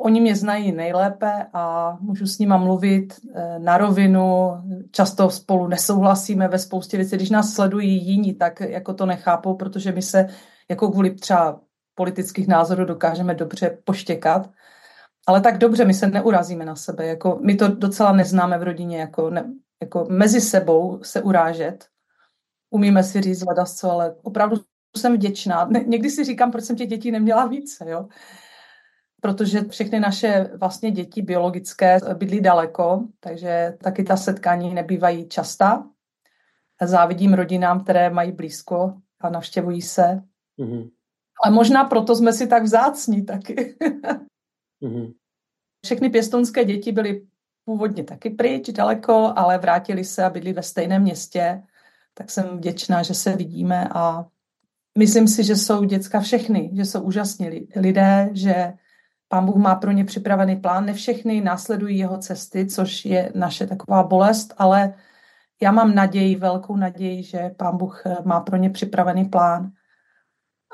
Oni 0.01 0.21
mě 0.21 0.35
znají 0.35 0.71
nejlépe 0.71 1.45
a 1.53 1.97
můžu 2.01 2.27
s 2.27 2.39
nima 2.39 2.57
mluvit 2.57 3.13
eh, 3.35 3.59
na 3.59 3.77
rovinu, 3.77 4.51
často 4.91 5.29
spolu 5.29 5.67
nesouhlasíme 5.67 6.47
ve 6.47 6.59
spoustě 6.59 6.97
věcí. 6.97 7.15
Když 7.15 7.29
nás 7.29 7.53
sledují 7.53 8.05
jiní, 8.05 8.33
tak 8.33 8.59
jako 8.59 8.93
to 8.93 9.05
nechápou, 9.05 9.55
protože 9.55 9.91
my 9.91 10.01
se 10.01 10.27
jako 10.69 10.91
kvůli 10.91 11.11
třeba 11.15 11.61
politických 11.95 12.47
názorů 12.47 12.85
dokážeme 12.85 13.35
dobře 13.35 13.77
poštěkat. 13.83 14.49
Ale 15.29 15.41
tak 15.41 15.57
dobře, 15.57 15.85
my 15.85 15.93
se 15.93 16.07
neurazíme 16.07 16.65
na 16.65 16.75
sebe. 16.75 17.05
Jako, 17.05 17.39
my 17.41 17.55
to 17.55 17.67
docela 17.67 18.11
neznáme 18.11 18.57
v 18.57 18.63
rodině, 18.63 18.99
jako, 18.99 19.29
ne, 19.29 19.53
jako 19.81 20.07
mezi 20.09 20.41
sebou 20.41 20.99
se 21.03 21.21
urážet. 21.21 21.85
Umíme 22.69 23.03
si 23.03 23.21
říct 23.21 23.43
vadasco, 23.43 23.91
ale 23.91 24.15
opravdu 24.21 24.57
jsem 24.97 25.13
vděčná. 25.13 25.69
Někdy 25.85 26.09
si 26.09 26.23
říkám, 26.23 26.51
proč 26.51 26.63
jsem 26.63 26.75
těch 26.75 26.89
dětí 26.89 27.11
neměla 27.11 27.47
více, 27.47 27.89
jo? 27.89 28.07
Protože 29.21 29.61
všechny 29.61 29.99
naše 29.99 30.51
vlastně 30.57 30.91
děti 30.91 31.21
biologické 31.21 31.99
bydlí 32.13 32.41
daleko, 32.41 33.03
takže 33.19 33.77
taky 33.83 34.03
ta 34.03 34.17
setkání 34.17 34.73
nebývají 34.73 35.27
častá. 35.27 35.85
Závidím 36.81 37.33
rodinám, 37.33 37.83
které 37.83 38.09
mají 38.09 38.31
blízko 38.31 38.93
a 39.21 39.29
navštěvují 39.29 39.81
se. 39.81 40.21
Mm-hmm. 40.59 40.89
Ale 41.43 41.55
možná 41.55 41.83
proto 41.83 42.15
jsme 42.15 42.33
si 42.33 42.47
tak 42.47 42.63
vzácní 42.63 43.25
taky. 43.25 43.77
mm-hmm. 44.81 45.18
Všechny 45.85 46.09
pěstonské 46.09 46.65
děti 46.65 46.91
byly 46.91 47.21
původně 47.65 48.03
taky 48.03 48.29
pryč, 48.29 48.69
daleko, 48.69 49.33
ale 49.35 49.57
vrátili 49.57 50.03
se 50.03 50.23
a 50.23 50.29
bydli 50.29 50.53
ve 50.53 50.63
stejném 50.63 51.01
městě. 51.01 51.63
Tak 52.13 52.29
jsem 52.29 52.57
vděčná, 52.57 53.03
že 53.03 53.13
se 53.13 53.35
vidíme 53.35 53.87
a 53.91 54.25
myslím 54.97 55.27
si, 55.27 55.43
že 55.43 55.55
jsou 55.55 55.83
děcka 55.83 56.19
všechny, 56.19 56.71
že 56.73 56.85
jsou 56.85 57.01
úžasní 57.01 57.67
lidé, 57.75 58.29
že 58.33 58.73
pán 59.27 59.45
Bůh 59.45 59.55
má 59.55 59.75
pro 59.75 59.91
ně 59.91 60.05
připravený 60.05 60.55
plán. 60.55 60.85
Ne 60.85 60.93
všechny 60.93 61.41
následují 61.41 61.97
jeho 61.97 62.17
cesty, 62.17 62.65
což 62.65 63.05
je 63.05 63.31
naše 63.35 63.67
taková 63.67 64.03
bolest, 64.03 64.53
ale 64.57 64.93
já 65.61 65.71
mám 65.71 65.95
naději, 65.95 66.35
velkou 66.35 66.75
naději, 66.75 67.23
že 67.23 67.51
pán 67.57 67.77
Bůh 67.77 68.03
má 68.25 68.39
pro 68.39 68.57
ně 68.57 68.69
připravený 68.69 69.25
plán. 69.25 69.71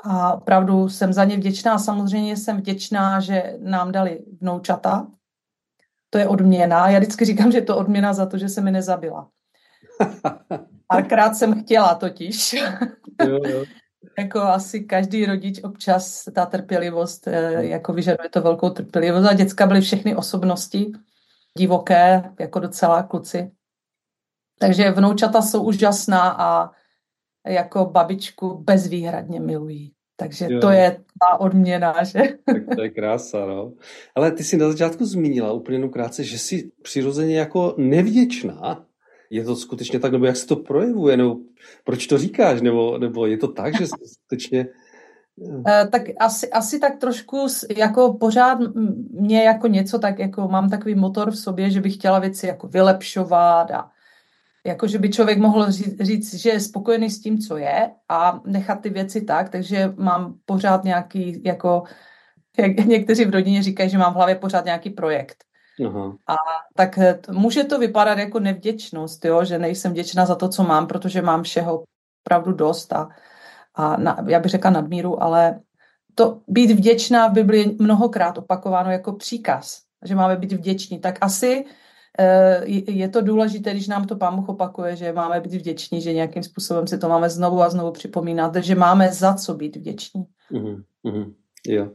A 0.08 0.32
opravdu 0.32 0.88
jsem 0.88 1.12
za 1.12 1.24
ně 1.24 1.36
vděčná. 1.36 1.78
Samozřejmě 1.78 2.36
jsem 2.36 2.56
vděčná, 2.56 3.20
že 3.20 3.56
nám 3.58 3.92
dali 3.92 4.24
vnoučata. 4.40 5.06
To 6.10 6.18
je 6.18 6.28
odměna. 6.28 6.88
Já 6.88 6.98
vždycky 6.98 7.24
říkám, 7.24 7.52
že 7.52 7.58
je 7.58 7.62
to 7.62 7.76
odměna 7.76 8.12
za 8.12 8.26
to, 8.26 8.38
že 8.38 8.48
se 8.48 8.60
mi 8.60 8.70
nezabila. 8.70 9.28
Párkrát 10.86 11.34
jsem 11.34 11.62
chtěla 11.62 11.94
totiž. 11.94 12.52
jo, 13.26 13.40
jo. 13.44 13.64
jako 14.18 14.40
asi 14.40 14.80
každý 14.80 15.26
rodič 15.26 15.60
občas 15.62 16.24
ta 16.34 16.46
trpělivost, 16.46 17.28
eh, 17.28 17.66
jako 17.66 17.92
vyžaduje 17.92 18.28
to 18.28 18.40
velkou 18.40 18.70
trpělivost. 18.70 19.26
A 19.26 19.32
děcka 19.32 19.66
byly 19.66 19.80
všechny 19.80 20.16
osobnosti, 20.16 20.92
divoké, 21.58 22.34
jako 22.40 22.58
docela 22.58 23.02
kluci. 23.02 23.50
Takže 24.58 24.90
vnoučata 24.90 25.42
jsou 25.42 25.62
úžasná 25.62 26.30
a 26.30 26.70
jako 27.46 27.84
babičku 27.84 28.58
bezvýhradně 28.58 29.40
milují. 29.40 29.95
Takže 30.16 30.46
jo. 30.50 30.60
to 30.60 30.70
je 30.70 30.90
ta 31.20 31.40
odměna, 31.40 32.04
že? 32.04 32.20
Tak 32.46 32.76
to 32.76 32.82
je 32.82 32.90
krása, 32.90 33.46
no. 33.46 33.72
Ale 34.14 34.32
ty 34.32 34.44
jsi 34.44 34.56
na 34.56 34.70
začátku 34.70 35.04
zmínila 35.04 35.52
úplně 35.52 35.76
jenom 35.78 35.90
krátce, 35.90 36.24
že 36.24 36.38
jsi 36.38 36.70
přirozeně 36.82 37.38
jako 37.38 37.74
nevděčná. 37.78 38.84
Je 39.30 39.44
to 39.44 39.56
skutečně 39.56 39.98
tak, 39.98 40.12
nebo 40.12 40.26
jak 40.26 40.36
se 40.36 40.46
to 40.46 40.56
projevuje, 40.56 41.16
nebo 41.16 41.36
proč 41.84 42.06
to 42.06 42.18
říkáš, 42.18 42.60
nebo, 42.60 42.98
nebo 42.98 43.26
je 43.26 43.38
to 43.38 43.48
tak, 43.48 43.78
že 43.78 43.86
skutečně... 43.86 44.66
Uh, 45.36 45.62
tak 45.92 46.02
asi, 46.20 46.50
asi 46.50 46.78
tak 46.78 46.96
trošku 46.98 47.46
jako 47.76 48.14
pořád 48.14 48.58
mě 49.10 49.44
jako 49.44 49.66
něco 49.66 49.98
tak 49.98 50.18
jako 50.18 50.48
mám 50.48 50.70
takový 50.70 50.94
motor 50.94 51.30
v 51.30 51.38
sobě, 51.38 51.70
že 51.70 51.80
bych 51.80 51.94
chtěla 51.94 52.18
věci 52.18 52.46
jako 52.46 52.68
vylepšovat 52.68 53.70
a 53.70 53.90
jako, 54.66 54.86
že 54.86 54.98
by 54.98 55.10
člověk 55.10 55.38
mohl 55.38 55.70
říct, 55.70 56.00
říct, 56.00 56.34
že 56.34 56.50
je 56.50 56.60
spokojený 56.60 57.10
s 57.10 57.20
tím, 57.20 57.38
co 57.38 57.56
je 57.56 57.90
a 58.08 58.40
nechat 58.46 58.80
ty 58.80 58.90
věci 58.90 59.20
tak, 59.20 59.48
takže 59.48 59.92
mám 59.96 60.34
pořád 60.44 60.84
nějaký, 60.84 61.42
jako, 61.44 61.82
jak 62.58 62.76
někteří 62.86 63.24
v 63.24 63.30
rodině 63.30 63.62
říkají, 63.62 63.90
že 63.90 63.98
mám 63.98 64.12
v 64.12 64.16
hlavě 64.16 64.34
pořád 64.34 64.64
nějaký 64.64 64.90
projekt. 64.90 65.44
Aha. 65.86 66.16
A 66.26 66.34
tak 66.76 66.98
může 67.30 67.64
to 67.64 67.78
vypadat 67.78 68.18
jako 68.18 68.40
nevděčnost, 68.40 69.24
jo? 69.24 69.44
že 69.44 69.58
nejsem 69.58 69.92
vděčná 69.92 70.26
za 70.26 70.34
to, 70.34 70.48
co 70.48 70.64
mám, 70.64 70.86
protože 70.86 71.22
mám 71.22 71.42
všeho 71.42 71.84
opravdu 72.24 72.52
dost 72.52 72.92
a, 72.92 73.08
a 73.74 73.96
na, 73.96 74.24
já 74.28 74.40
bych 74.40 74.50
řekla 74.50 74.70
nadmíru, 74.70 75.22
ale 75.22 75.60
to 76.14 76.40
být 76.48 76.70
vděčná 76.70 77.28
v 77.28 77.32
Biblii 77.32 77.76
mnohokrát 77.78 78.38
opakováno 78.38 78.90
jako 78.90 79.12
příkaz, 79.12 79.80
že 80.04 80.14
máme 80.14 80.36
být 80.36 80.52
vděční, 80.52 80.98
tak 80.98 81.18
asi 81.20 81.64
Eh, 81.64 81.85
je 82.88 83.08
to 83.08 83.20
důležité, 83.20 83.70
když 83.70 83.88
nám 83.88 84.06
to 84.06 84.16
Pán 84.16 84.36
Bůh 84.36 84.48
opakuje, 84.48 84.96
že 84.96 85.12
máme 85.12 85.40
být 85.40 85.54
vděční, 85.54 86.00
že 86.00 86.12
nějakým 86.12 86.42
způsobem 86.42 86.86
si 86.86 86.98
to 86.98 87.08
máme 87.08 87.30
znovu 87.30 87.62
a 87.62 87.70
znovu 87.70 87.92
připomínat, 87.92 88.56
že 88.56 88.74
máme 88.74 89.12
za 89.12 89.34
co 89.34 89.54
být 89.54 89.76
vděční. 89.76 90.24
Mm-hmm, 90.52 90.82
mm-hmm, 91.06 91.34
jo. 91.66 91.90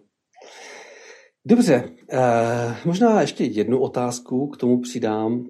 Dobře, 1.45 1.89
eh, 2.11 2.75
možná 2.85 3.21
ještě 3.21 3.43
jednu 3.43 3.79
otázku 3.79 4.47
k 4.47 4.57
tomu 4.57 4.81
přidám. 4.81 5.45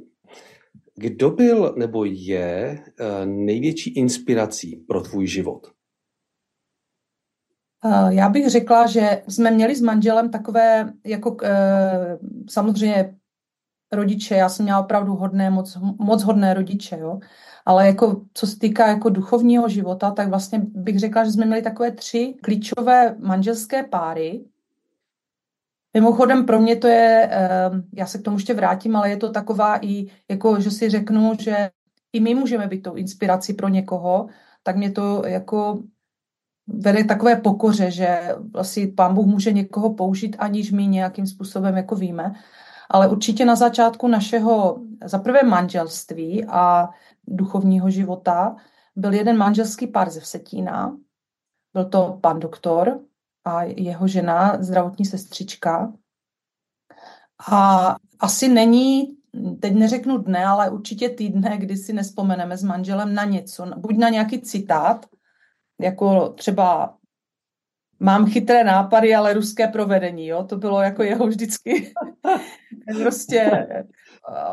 Kdo 0.96 1.30
byl 1.30 1.75
nebo 1.78 2.06
je 2.06 2.84
eh, 3.00 3.25
největší 3.25 3.90
inspirací 3.90 4.75
pro 4.88 5.01
tvůj 5.01 5.28
život? 5.28 5.68
Eh, 7.86 8.13
já 8.13 8.30
bych 8.30 8.50
řekla, 8.50 8.88
že 8.88 9.24
jsme 9.28 9.51
měli 9.51 9.75
s 9.75 9.82
manželem 9.82 10.32
takové, 10.32 10.94
jako 11.06 11.38
eh, 11.44 12.18
samozřejmě 12.50 13.16
rodiče, 13.91 14.36
já 14.36 14.50
jsem 14.50 14.63
měla 14.63 14.79
opravdu 14.79 15.15
hodné, 15.15 15.50
moc, 15.50 15.77
moc 16.00 16.24
hodné 16.24 16.53
rodiče, 16.53 16.98
jo. 17.00 17.19
Ale 17.65 17.88
jako, 17.88 18.21
co 18.33 18.48
se 18.48 18.60
týká 18.60 18.88
jako 18.88 19.10
duchovního 19.10 19.69
života, 19.69 20.12
tak 20.12 20.29
vlastně 20.29 20.62
bych 20.65 21.00
řekla, 21.00 21.24
že 21.24 21.31
jsme 21.31 21.45
měli 21.45 21.62
takové 21.62 21.91
tři 21.91 22.36
klíčové 22.41 23.15
manželské 23.19 23.83
páry. 23.83 24.45
Mimochodem 25.93 26.45
pro 26.45 26.60
mě 26.60 26.75
to 26.75 26.88
je, 26.88 27.29
ehm, 27.31 27.83
já 27.93 28.05
se 28.05 28.17
k 28.17 28.21
tomu 28.21 28.38
ještě 28.38 28.53
vrátím, 28.53 28.95
ale 28.95 29.10
je 29.10 29.17
to 29.17 29.31
taková 29.31 29.86
i, 29.86 30.05
jako, 30.29 30.60
že 30.60 30.71
si 30.71 30.89
řeknu, 30.89 31.33
že 31.39 31.69
i 32.13 32.19
my 32.19 32.36
můžeme 32.36 32.67
být 32.67 32.81
tou 32.81 32.93
inspirací 32.93 33.53
pro 33.53 33.67
někoho, 33.67 34.27
tak 34.63 34.75
mě 34.75 34.91
to 34.91 35.24
jako 35.27 35.83
vede 36.67 37.03
takové 37.03 37.36
pokoře, 37.36 37.91
že 37.91 38.36
vlastně 38.53 38.88
pán 38.88 39.13
Bůh 39.13 39.25
může 39.25 39.51
někoho 39.51 39.93
použít, 39.93 40.36
aniž 40.39 40.71
my 40.71 40.88
nějakým 40.88 41.27
způsobem 41.27 41.77
jako 41.77 41.95
víme 41.95 42.33
ale 42.91 43.10
určitě 43.10 43.45
na 43.45 43.55
začátku 43.55 44.07
našeho 44.07 44.79
zaprvé 45.05 45.43
manželství 45.43 46.45
a 46.45 46.89
duchovního 47.27 47.89
života 47.89 48.55
byl 48.95 49.13
jeden 49.13 49.38
manželský 49.38 49.88
pár 49.88 50.10
ze 50.10 50.19
Vsetína. 50.19 50.98
Byl 51.74 51.86
to 51.86 52.19
pan 52.21 52.39
doktor 52.39 53.00
a 53.45 53.63
jeho 53.63 54.07
žena, 54.07 54.63
zdravotní 54.63 55.05
sestřička. 55.05 55.93
A 57.51 57.95
asi 58.19 58.48
není, 58.48 59.17
teď 59.60 59.74
neřeknu 59.74 60.17
dne, 60.17 60.45
ale 60.45 60.69
určitě 60.69 61.10
týdne, 61.10 61.57
kdy 61.57 61.77
si 61.77 61.93
nespomeneme 61.93 62.57
s 62.57 62.63
manželem 62.63 63.13
na 63.13 63.24
něco, 63.24 63.65
buď 63.77 63.98
na 63.98 64.10
nějaký 64.10 64.41
citát, 64.41 65.05
jako 65.79 66.29
třeba 66.29 66.98
mám 68.01 68.25
chytré 68.25 68.63
nápady, 68.63 69.15
ale 69.15 69.34
ruské 69.34 69.67
provedení, 69.67 70.27
jo, 70.27 70.43
to 70.43 70.58
bylo 70.58 70.81
jako 70.81 71.03
jeho 71.03 71.27
vždycky 71.27 71.93
prostě 73.01 73.67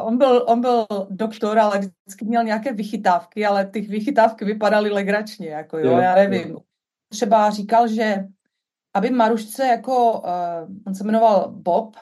on 0.03 0.19
byl, 0.19 0.45
on 0.49 0.61
byl 0.61 0.87
doktor, 1.11 1.59
ale 1.59 1.79
vždycky 1.79 2.25
měl 2.25 2.45
nějaké 2.45 2.73
vychytávky, 2.73 3.47
ale 3.47 3.67
ty 3.67 3.81
vychytávky 3.81 4.45
vypadaly 4.45 4.91
legračně, 4.91 5.49
jako 5.49 5.79
jo, 5.79 5.91
jo 5.91 5.99
já 5.99 6.15
nevím. 6.15 6.51
Jo. 6.51 6.59
Třeba 7.09 7.51
říkal, 7.51 7.89
že 7.89 8.25
aby 8.95 9.11
Marušce 9.11 9.67
jako, 9.67 10.13
uh, 10.13 10.77
on 10.87 10.95
se 10.95 11.05
jmenoval 11.05 11.49
Bob, 11.51 11.97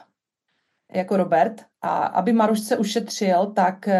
jako 0.93 1.17
Robert, 1.17 1.61
a 1.81 1.97
aby 1.97 2.33
Marušce 2.33 2.77
ušetřil, 2.77 3.45
tak 3.55 3.87
uh, 3.87 3.93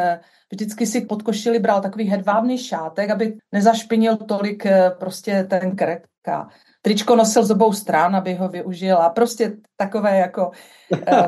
vždycky 0.51 0.86
si 0.86 1.01
pod 1.01 1.24
košili 1.24 1.60
bral 1.60 1.82
takový 1.82 2.03
hedvábný 2.03 2.58
šátek, 2.58 3.10
aby 3.10 3.38
nezašpinil 3.51 4.17
tolik 4.17 4.65
uh, 4.65 4.72
prostě 5.00 5.48
ten 5.50 5.75
krk. 5.75 6.08
A 6.27 6.48
tričko 6.82 7.15
nosil 7.15 7.46
z 7.46 7.51
obou 7.51 7.74
stran, 7.74 8.15
aby 8.15 8.34
ho 8.34 8.50
využil 8.50 8.98
a 8.98 9.10
prostě 9.10 9.58
takové 9.77 10.17
jako, 10.17 10.51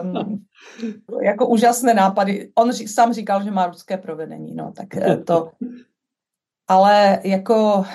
um, 0.03 0.45
jako 1.23 1.47
úžasné 1.47 1.93
nápady. 1.93 2.51
On 2.55 2.71
ří, 2.71 2.87
sám 2.87 3.13
říkal, 3.13 3.43
že 3.43 3.51
má 3.51 3.67
ruské 3.67 3.97
provedení, 3.97 4.55
no, 4.55 4.71
tak 4.71 4.97
eh, 4.97 5.17
to. 5.17 5.51
Ale 6.67 7.19
jako 7.23 7.85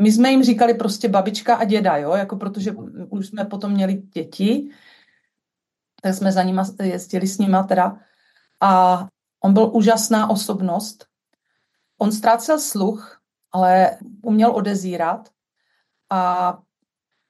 my 0.00 0.12
jsme 0.12 0.30
jim 0.30 0.42
říkali 0.42 0.74
prostě 0.74 1.08
babička 1.08 1.54
a 1.54 1.64
děda, 1.64 1.96
jo, 1.96 2.12
jako 2.12 2.36
protože 2.36 2.72
už 3.10 3.26
jsme 3.26 3.44
potom 3.44 3.72
měli 3.72 3.94
děti, 3.94 4.70
tak 6.00 6.14
jsme 6.14 6.32
za 6.32 6.42
nima 6.42 6.64
jezdili 6.82 7.26
s 7.26 7.38
nima 7.38 7.62
teda. 7.62 7.96
A 8.60 9.06
on 9.44 9.52
byl 9.52 9.70
úžasná 9.74 10.30
osobnost. 10.30 11.06
On 11.98 12.12
ztrácel 12.12 12.58
sluch, 12.58 13.20
ale 13.52 13.98
uměl 14.22 14.56
odezírat 14.56 15.28
a 16.10 16.58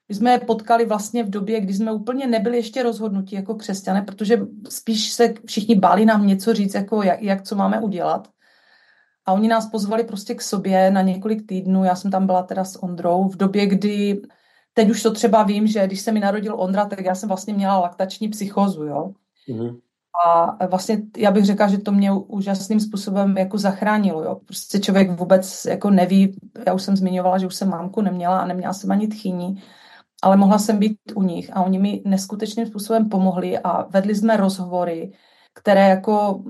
my 0.09 0.15
jsme 0.15 0.31
je 0.31 0.39
potkali 0.39 0.85
vlastně 0.85 1.23
v 1.23 1.29
době, 1.29 1.61
kdy 1.61 1.73
jsme 1.73 1.91
úplně 1.91 2.27
nebyli 2.27 2.57
ještě 2.57 2.83
rozhodnutí 2.83 3.35
jako 3.35 3.55
křesťané, 3.55 4.01
protože 4.01 4.39
spíš 4.69 5.13
se 5.13 5.33
všichni 5.47 5.75
báli 5.75 6.05
nám 6.05 6.27
něco 6.27 6.53
říct, 6.53 6.73
jako 6.73 7.03
jak, 7.03 7.21
jak 7.21 7.41
co 7.41 7.55
máme 7.55 7.79
udělat. 7.79 8.27
A 9.25 9.33
oni 9.33 9.47
nás 9.47 9.69
pozvali 9.69 10.03
prostě 10.03 10.35
k 10.35 10.41
sobě 10.41 10.91
na 10.91 11.01
několik 11.01 11.47
týdnů. 11.47 11.83
Já 11.83 11.95
jsem 11.95 12.11
tam 12.11 12.25
byla 12.25 12.43
teda 12.43 12.63
s 12.63 12.83
Ondrou 12.83 13.29
v 13.29 13.37
době, 13.37 13.65
kdy, 13.65 14.21
teď 14.81 14.89
už 14.89 15.03
to 15.03 15.11
třeba 15.11 15.43
vím, 15.43 15.67
že 15.67 15.87
když 15.87 16.01
se 16.01 16.11
mi 16.11 16.19
narodil 16.19 16.55
Ondra, 16.57 16.85
tak 16.85 17.05
já 17.05 17.15
jsem 17.15 17.29
vlastně 17.29 17.53
měla 17.53 17.79
laktační 17.79 18.29
psychozu, 18.29 18.83
jo. 18.83 19.11
Mm-hmm. 19.49 19.79
A 20.25 20.65
vlastně 20.65 21.01
já 21.17 21.31
bych 21.31 21.45
řekla, 21.45 21.67
že 21.67 21.77
to 21.77 21.91
mě 21.91 22.11
úžasným 22.11 22.79
způsobem 22.79 23.37
jako 23.37 23.57
zachránilo. 23.57 24.23
Jo. 24.23 24.35
Prostě 24.45 24.79
člověk 24.79 25.11
vůbec 25.11 25.65
jako 25.65 25.89
neví, 25.89 26.39
já 26.67 26.73
už 26.73 26.83
jsem 26.83 26.97
zmiňovala, 26.97 27.37
že 27.37 27.47
už 27.47 27.55
jsem 27.55 27.69
mámku 27.69 28.01
neměla 28.01 28.39
a 28.39 28.45
neměla 28.45 28.73
jsem 28.73 28.91
ani 28.91 29.07
tchýní, 29.07 29.63
ale 30.23 30.37
mohla 30.37 30.59
jsem 30.59 30.79
být 30.79 30.97
u 31.15 31.23
nich 31.23 31.49
a 31.53 31.63
oni 31.63 31.79
mi 31.79 32.01
neskutečným 32.05 32.65
způsobem 32.65 33.09
pomohli 33.09 33.59
a 33.59 33.85
vedli 33.89 34.15
jsme 34.15 34.37
rozhovory, 34.37 35.11
které 35.53 35.89
jako 35.89 36.43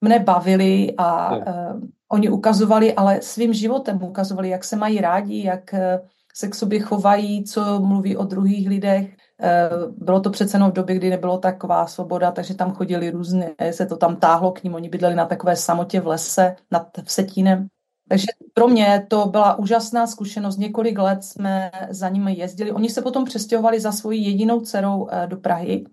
mne 0.00 0.18
bavily 0.18 0.94
a 0.98 1.36
uh, 1.36 1.80
oni 2.12 2.28
ukazovali, 2.28 2.94
ale 2.94 3.22
svým 3.22 3.52
životem 3.52 4.02
ukazovali, 4.02 4.48
jak 4.48 4.64
se 4.64 4.76
mají 4.76 5.00
rádi, 5.00 5.44
jak 5.44 5.74
eh, 5.74 6.00
se 6.38 6.48
k 6.48 6.54
sobě 6.54 6.80
chovají, 6.80 7.44
co 7.44 7.80
mluví 7.80 8.16
o 8.16 8.24
druhých 8.24 8.68
lidech. 8.68 9.16
Eh, 9.40 9.70
bylo 9.96 10.20
to 10.20 10.30
přece 10.30 10.58
v 10.58 10.72
době, 10.72 10.96
kdy 10.96 11.10
nebylo 11.10 11.38
taková 11.38 11.86
svoboda, 11.86 12.30
takže 12.30 12.54
tam 12.54 12.72
chodili 12.72 13.10
různě, 13.10 13.54
se 13.70 13.86
to 13.86 13.96
tam 13.96 14.16
táhlo 14.16 14.52
k 14.52 14.62
ním, 14.62 14.74
oni 14.74 14.88
bydleli 14.88 15.14
na 15.14 15.26
takové 15.26 15.56
samotě 15.56 16.00
v 16.00 16.06
lese 16.06 16.56
nad 16.70 16.88
Vsetínem. 17.04 17.66
Takže 18.08 18.26
pro 18.54 18.68
mě 18.68 19.06
to 19.08 19.26
byla 19.26 19.58
úžasná 19.58 20.06
zkušenost. 20.06 20.56
Několik 20.56 20.98
let 20.98 21.24
jsme 21.24 21.70
za 21.90 22.08
nimi 22.08 22.34
jezdili. 22.38 22.72
Oni 22.72 22.90
se 22.90 23.02
potom 23.02 23.24
přestěhovali 23.24 23.80
za 23.80 23.92
svojí 23.92 24.24
jedinou 24.24 24.60
dcerou 24.60 25.08
do 25.26 25.36
Prahy 25.36 25.84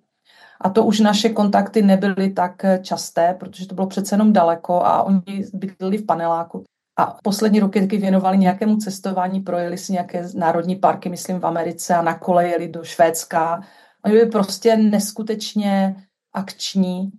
a 0.62 0.70
to 0.70 0.86
už 0.86 1.00
naše 1.00 1.30
kontakty 1.30 1.82
nebyly 1.82 2.30
tak 2.30 2.66
časté, 2.82 3.36
protože 3.40 3.68
to 3.68 3.76
bylo 3.76 3.88
přece 3.88 4.14
jenom 4.14 4.34
daleko 4.34 4.74
a 4.74 5.04
oni 5.04 5.46
bydleli 5.54 5.98
v 5.98 6.06
paneláku. 6.06 6.64
A 6.98 7.18
poslední 7.24 7.60
roky 7.60 7.82
taky 7.82 7.98
věnovali 7.98 8.38
nějakému 8.38 8.78
cestování, 8.78 9.40
projeli 9.40 9.78
si 9.78 9.92
nějaké 9.92 10.28
národní 10.36 10.76
parky, 10.76 11.10
myslím 11.10 11.40
v 11.40 11.46
Americe 11.46 11.96
a 11.96 12.02
na 12.02 12.20
kole 12.20 12.48
jeli 12.48 12.68
do 12.68 12.84
Švédska. 12.84 13.62
Oni 14.06 14.14
byli 14.14 14.30
prostě 14.30 14.78
neskutečně 14.78 15.96
akční 16.34 17.12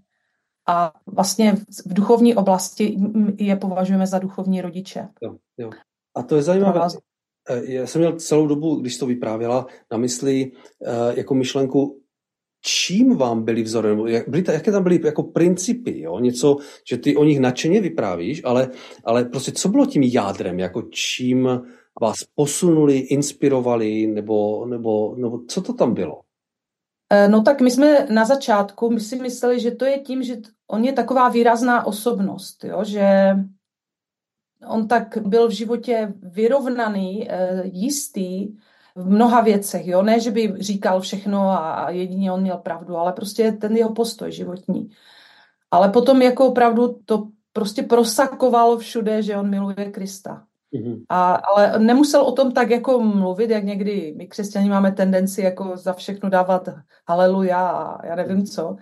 a 0.68 0.92
vlastně 1.06 1.52
v 1.87 1.95
duchovní 1.95 2.35
oblasti 2.35 2.97
je 3.38 3.56
považujeme 3.56 4.06
za 4.06 4.18
duchovní 4.18 4.61
rodiče. 4.61 5.09
Jo, 5.23 5.37
jo. 5.59 5.71
A 6.16 6.23
to 6.23 6.37
je 6.37 6.42
zajímavé. 6.42 6.80
Eh, 7.50 7.73
já 7.73 7.87
jsem 7.87 8.00
měl 8.00 8.16
celou 8.16 8.47
dobu, 8.47 8.76
když 8.76 8.99
to 8.99 9.06
vyprávěla, 9.06 9.66
na 9.92 9.99
mysli 9.99 10.52
eh, 10.87 11.16
jako 11.16 11.35
myšlenku, 11.35 12.00
čím 12.66 13.16
vám 13.16 13.44
byli 13.44 13.62
vzorem, 13.62 14.06
jak, 14.06 14.28
byly, 14.28 14.44
jaké 14.49 14.73
tam 14.73 14.82
byly 14.82 15.00
jako 15.04 15.23
principy, 15.23 16.00
jo? 16.00 16.18
něco, 16.18 16.56
že 16.88 16.96
ty 16.96 17.16
o 17.16 17.25
nich 17.25 17.40
nadšeně 17.40 17.80
vyprávíš, 17.80 18.42
ale, 18.44 18.70
ale 19.04 19.25
prostě 19.25 19.52
co 19.52 19.68
bylo 19.68 19.87
tím 19.87 20.02
jádrem, 20.02 20.58
jako 20.58 20.82
čím 20.82 21.49
vás 22.00 22.16
posunuli, 22.35 22.99
inspirovali, 22.99 24.06
nebo, 24.06 24.66
nebo, 24.66 25.14
nebo 25.16 25.40
co 25.49 25.62
to 25.62 25.73
tam 25.73 25.94
bylo? 25.94 26.20
Eh, 27.12 27.28
no 27.28 27.42
tak 27.42 27.61
my 27.61 27.70
jsme 27.70 28.06
na 28.11 28.25
začátku, 28.25 28.90
my 28.90 29.00
si 29.00 29.16
mysleli, 29.16 29.61
že 29.61 29.70
to 29.70 29.85
je 29.85 29.99
tím, 29.99 30.23
že 30.23 30.37
on 30.66 30.85
je 30.85 30.92
taková 30.92 31.28
výrazná 31.28 31.87
osobnost, 31.87 32.64
jo? 32.64 32.85
že 32.85 33.37
on 34.68 34.88
tak 34.88 35.18
byl 35.18 35.49
v 35.49 35.52
životě 35.52 36.14
vyrovnaný, 36.23 37.30
eh, 37.30 37.62
jistý, 37.64 38.49
v 38.97 39.11
mnoha 39.11 39.41
věcech, 39.41 39.87
jo, 39.87 40.03
ne, 40.03 40.21
že 40.21 40.31
by 40.31 40.55
říkal 40.59 41.00
všechno 41.00 41.50
a 41.50 41.91
jedině 41.91 42.33
on 42.33 42.41
měl 42.41 42.57
pravdu, 42.57 42.97
ale 42.97 43.12
prostě 43.12 43.53
ten 43.53 43.76
jeho 43.76 43.93
postoj 43.93 44.33
životní. 44.33 44.91
Ale 45.71 45.88
potom 45.88 46.23
jako 46.23 46.47
opravdu 46.47 46.99
to 47.05 47.29
prostě 47.53 47.83
prosakovalo 47.83 48.79
všude, 48.79 49.23
že 49.23 49.37
on 49.37 49.50
miluje 49.50 49.91
Krista. 49.91 50.43
Mm-hmm. 50.75 51.03
A, 51.09 51.35
ale 51.35 51.79
nemusel 51.79 52.23
o 52.23 52.33
tom 52.33 52.53
tak 52.53 52.71
jako 52.71 53.00
mluvit, 53.00 53.50
jak 53.50 53.65
někdy 53.65 54.15
my 54.17 54.26
křesťani 54.26 54.69
máme 54.69 54.93
tendenci 54.93 55.43
jako 55.43 55.76
za 55.76 55.93
všechno 55.93 56.31
dávat 56.31 56.69
haleluja 57.09 57.69
a 57.69 58.07
já 58.07 58.15
nevím 58.15 58.47
co 58.47 58.76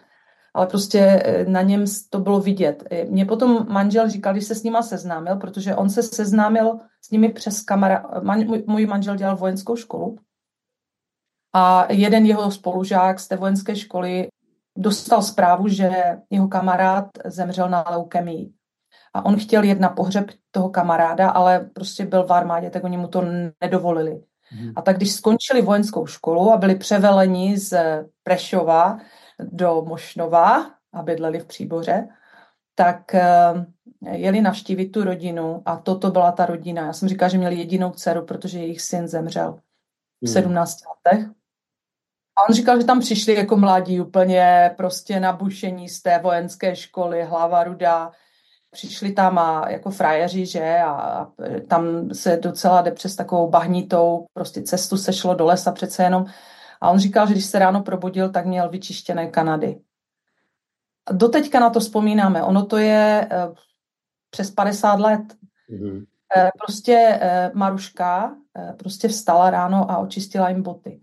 ale 0.54 0.66
prostě 0.66 0.98
eh, 0.98 1.44
na 1.44 1.62
něm 1.62 1.84
to 2.10 2.18
bylo 2.18 2.40
vidět. 2.40 2.84
Eh, 2.90 3.04
mě 3.04 3.24
potom 3.24 3.66
manžel 3.68 4.08
říkal, 4.08 4.32
když 4.32 4.44
se 4.44 4.54
s 4.54 4.62
nima 4.62 4.82
seznámil, 4.82 5.36
protože 5.36 5.74
on 5.74 5.90
se 5.90 6.02
seznámil 6.02 6.78
s 7.02 7.10
nimi 7.10 7.28
přes 7.28 7.60
kamera. 7.60 8.10
Man, 8.22 8.44
můj, 8.46 8.64
můj 8.66 8.86
manžel 8.86 9.16
dělal 9.16 9.36
vojenskou 9.36 9.76
školu 9.76 10.18
a 11.52 11.92
jeden 11.92 12.26
jeho 12.26 12.50
spolužák 12.50 13.20
z 13.20 13.28
té 13.28 13.36
vojenské 13.36 13.76
školy 13.76 14.28
dostal 14.78 15.22
zprávu, 15.22 15.68
že 15.68 15.90
jeho 16.30 16.48
kamarád 16.48 17.08
zemřel 17.24 17.68
na 17.68 17.84
leukemii. 17.90 18.50
A 19.14 19.24
on 19.24 19.36
chtěl 19.36 19.62
jet 19.62 19.80
na 19.80 19.88
pohřeb 19.88 20.26
toho 20.50 20.68
kamaráda, 20.68 21.30
ale 21.30 21.70
prostě 21.74 22.06
byl 22.06 22.24
v 22.24 22.32
armádě, 22.32 22.70
tak 22.70 22.84
oni 22.84 22.96
mu 22.96 23.08
to 23.08 23.22
nedovolili. 23.60 24.22
Hmm. 24.48 24.72
A 24.76 24.82
tak 24.82 24.96
když 24.96 25.12
skončili 25.12 25.62
vojenskou 25.62 26.06
školu 26.06 26.52
a 26.52 26.56
byli 26.56 26.74
převeleni 26.74 27.58
z 27.58 27.78
Prešova 28.22 28.98
do 29.38 29.82
Mošnova 29.82 30.70
a 30.92 31.02
bydleli 31.02 31.38
v 31.38 31.46
Příboře, 31.46 32.08
tak 32.74 33.14
eh, 33.14 33.66
jeli 34.12 34.40
navštívit 34.40 34.88
tu 34.88 35.04
rodinu 35.04 35.62
a 35.66 35.76
toto 35.76 36.10
byla 36.10 36.32
ta 36.32 36.46
rodina. 36.46 36.86
Já 36.86 36.92
jsem 36.92 37.08
říkala, 37.08 37.28
že 37.28 37.38
měli 37.38 37.56
jedinou 37.56 37.90
dceru, 37.90 38.24
protože 38.24 38.58
jejich 38.58 38.80
syn 38.80 39.08
zemřel 39.08 39.58
v 40.22 40.28
17 40.28 40.80
hmm. 40.84 40.90
letech. 40.90 41.30
A 42.36 42.48
on 42.48 42.54
říkal, 42.54 42.80
že 42.80 42.86
tam 42.86 43.00
přišli 43.00 43.34
jako 43.34 43.56
mladí 43.56 44.00
úplně 44.00 44.74
prostě 44.76 45.20
nabušení 45.20 45.88
z 45.88 46.02
té 46.02 46.18
vojenské 46.18 46.76
školy, 46.76 47.24
hlava 47.24 47.64
rudá. 47.64 48.12
Přišli 48.70 49.12
tam 49.12 49.38
a 49.38 49.70
jako 49.70 49.90
frajeři, 49.90 50.46
že? 50.46 50.78
A, 50.78 50.90
a 50.90 51.32
tam 51.68 52.14
se 52.14 52.36
docela 52.36 52.82
jde 52.82 52.90
přes 52.90 53.16
takovou 53.16 53.50
bahnitou 53.50 54.26
prostě 54.32 54.62
cestu 54.62 54.96
se 54.96 55.12
šlo 55.12 55.34
do 55.34 55.44
lesa 55.44 55.72
přece 55.72 56.02
jenom. 56.02 56.26
A 56.84 56.90
on 56.90 56.98
říkal, 56.98 57.26
že 57.26 57.32
když 57.32 57.44
se 57.44 57.58
ráno 57.58 57.82
probudil, 57.82 58.30
tak 58.30 58.46
měl 58.46 58.68
vyčištěné 58.68 59.26
Kanady. 59.26 59.80
Doteďka 61.12 61.60
na 61.60 61.70
to 61.70 61.80
vzpomínáme. 61.80 62.42
Ono 62.42 62.66
to 62.66 62.76
je 62.76 63.28
uh, 63.48 63.54
přes 64.30 64.50
50 64.50 65.00
let. 65.00 65.22
Mm-hmm. 65.70 66.04
Prostě 66.58 67.20
uh, 67.22 67.56
Maruška 67.58 68.36
prostě 68.78 69.08
vstala 69.08 69.50
ráno 69.50 69.90
a 69.90 69.98
očistila 69.98 70.48
jim 70.48 70.62
boty. 70.62 71.00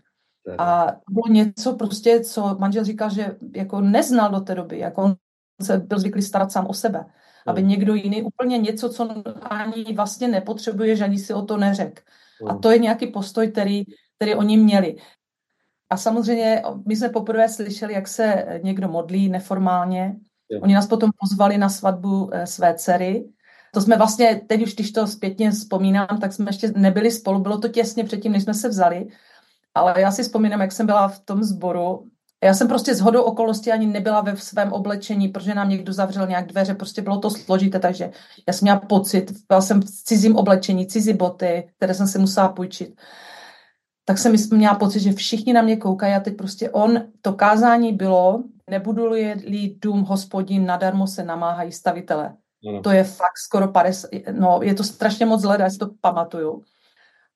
A 0.58 0.86
bylo 1.10 1.28
něco 1.28 1.76
prostě, 1.76 2.20
co 2.20 2.56
manžel 2.58 2.84
říkal, 2.84 3.10
že 3.10 3.36
jako 3.56 3.80
neznal 3.80 4.30
do 4.30 4.40
té 4.40 4.54
doby, 4.54 4.78
jako 4.78 5.02
on 5.02 5.14
se 5.62 5.78
byl 5.78 5.98
zvyklý 5.98 6.22
starat 6.22 6.52
sám 6.52 6.66
o 6.66 6.74
sebe. 6.74 7.04
Aby 7.46 7.62
někdo 7.62 7.94
jiný 7.94 8.22
úplně 8.22 8.58
něco, 8.58 8.88
co 8.88 9.22
ani 9.42 9.94
vlastně 9.94 10.28
nepotřebuje, 10.28 10.96
že 10.96 11.04
ani 11.04 11.18
si 11.18 11.34
o 11.34 11.42
to 11.42 11.56
neřek. 11.56 12.02
A 12.48 12.54
to 12.54 12.70
je 12.70 12.78
nějaký 12.78 13.06
postoj, 13.06 13.50
který, 13.50 13.84
který 14.16 14.34
oni 14.34 14.56
měli. 14.56 14.96
A 15.92 15.96
samozřejmě 15.96 16.62
my 16.86 16.96
jsme 16.96 17.08
poprvé 17.08 17.48
slyšeli, 17.48 17.94
jak 17.94 18.08
se 18.08 18.46
někdo 18.62 18.88
modlí 18.88 19.28
neformálně. 19.28 20.16
Jo. 20.50 20.60
Oni 20.62 20.74
nás 20.74 20.86
potom 20.86 21.10
pozvali 21.18 21.58
na 21.58 21.68
svatbu 21.68 22.30
eh, 22.32 22.46
své 22.46 22.74
dcery. 22.74 23.24
To 23.74 23.80
jsme 23.80 23.96
vlastně, 23.96 24.40
teď 24.46 24.62
už 24.62 24.74
když 24.74 24.92
to 24.92 25.06
zpětně 25.06 25.50
vzpomínám, 25.50 26.18
tak 26.20 26.32
jsme 26.32 26.48
ještě 26.48 26.72
nebyli 26.76 27.10
spolu. 27.10 27.38
Bylo 27.38 27.58
to 27.58 27.68
těsně 27.68 28.04
předtím, 28.04 28.32
než 28.32 28.42
jsme 28.42 28.54
se 28.54 28.68
vzali. 28.68 29.06
Ale 29.74 29.94
já 30.00 30.10
si 30.10 30.22
vzpomínám, 30.22 30.60
jak 30.60 30.72
jsem 30.72 30.86
byla 30.86 31.08
v 31.08 31.18
tom 31.18 31.42
sboru. 31.42 32.06
Já 32.44 32.54
jsem 32.54 32.68
prostě 32.68 32.94
hodou 32.94 33.22
okolností 33.22 33.72
ani 33.72 33.86
nebyla 33.86 34.20
ve 34.20 34.36
svém 34.36 34.72
oblečení, 34.72 35.28
protože 35.28 35.54
nám 35.54 35.68
někdo 35.68 35.92
zavřel 35.92 36.26
nějak 36.26 36.46
dveře, 36.46 36.74
prostě 36.74 37.02
bylo 37.02 37.18
to 37.18 37.30
složité, 37.30 37.78
takže 37.78 38.10
já 38.48 38.52
jsem 38.52 38.66
měla 38.66 38.80
pocit, 38.80 39.32
byla 39.48 39.60
jsem 39.60 39.80
v 39.80 39.84
cizím 39.84 40.36
oblečení, 40.36 40.86
cizí 40.86 41.12
boty, 41.12 41.68
které 41.76 41.94
jsem 41.94 42.06
si 42.06 42.18
musela 42.18 42.48
půjčit 42.48 42.94
tak 44.04 44.18
jsem 44.18 44.34
měla 44.52 44.74
pocit, 44.74 45.00
že 45.00 45.12
všichni 45.12 45.52
na 45.52 45.62
mě 45.62 45.76
koukají 45.76 46.14
a 46.14 46.20
teď 46.20 46.36
prostě 46.36 46.70
on, 46.70 47.02
to 47.20 47.32
kázání 47.32 47.92
bylo, 47.92 48.44
nebudu-li 48.70 49.34
dům 49.82 50.02
hospodin, 50.02 50.66
nadarmo 50.66 51.06
se 51.06 51.24
namáhají 51.24 51.72
stavitele. 51.72 52.36
No. 52.64 52.80
To 52.80 52.90
je 52.90 53.04
fakt 53.04 53.38
skoro 53.38 53.68
50, 53.68 54.10
no 54.30 54.60
je 54.62 54.74
to 54.74 54.84
strašně 54.84 55.26
moc 55.26 55.44
let, 55.44 55.60
já 55.60 55.70
si 55.70 55.78
to 55.78 55.90
pamatuju. 56.00 56.62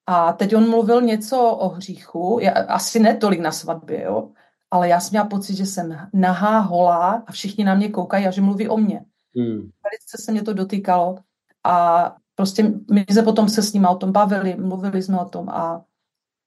A 0.07 0.33
teď 0.33 0.57
on 0.57 0.71
mluvil 0.71 1.03
něco 1.03 1.51
o 1.51 1.69
hříchu, 1.69 2.39
já, 2.43 2.53
asi 2.53 3.01
ne 3.01 3.17
tolik 3.17 3.41
na 3.41 3.53
svatbě, 3.53 4.03
jo, 4.03 4.31
ale 4.71 4.89
já 4.89 5.01
jsem 5.01 5.11
měla 5.11 5.27
pocit, 5.27 5.57
že 5.57 5.67
jsem 5.67 6.09
nahá, 6.13 6.59
holá 6.59 7.23
a 7.27 7.33
všichni 7.33 7.65
na 7.65 7.75
mě 7.75 7.89
koukají 7.89 8.27
a 8.27 8.31
že 8.31 8.41
mluví 8.41 8.69
o 8.69 8.77
mně. 8.77 9.05
Hmm. 9.37 9.57
Velice 9.57 10.17
se 10.21 10.33
mě 10.33 10.43
to 10.43 10.53
dotýkalo 10.53 11.19
a 11.65 12.17
prostě 12.35 12.73
my 12.93 13.07
se 13.13 13.23
potom 13.23 13.49
se 13.49 13.63
s 13.63 13.73
ním 13.73 13.87
o 13.87 13.97
tom 13.97 14.13
bavili, 14.13 14.57
mluvili 14.57 15.03
jsme 15.03 15.19
o 15.19 15.25
tom 15.25 15.49
a 15.49 15.85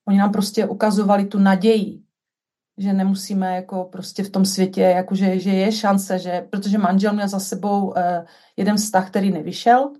Oni 0.09 0.17
nám 0.17 0.31
prostě 0.31 0.65
ukazovali 0.65 1.25
tu 1.25 1.39
naději, 1.39 2.01
že 2.77 2.93
nemusíme 2.93 3.55
jako 3.55 3.83
prostě 3.83 4.23
v 4.23 4.29
tom 4.29 4.45
světě, 4.45 4.81
jakože, 4.81 5.39
že 5.39 5.49
je 5.49 5.71
šance, 5.71 6.19
že, 6.19 6.47
protože 6.49 6.77
manžel 6.77 7.13
měl 7.13 7.27
za 7.27 7.39
sebou 7.39 7.87
uh, 7.87 7.95
jeden 8.57 8.77
vztah, 8.77 9.09
který 9.09 9.31
nevyšel, 9.31 9.93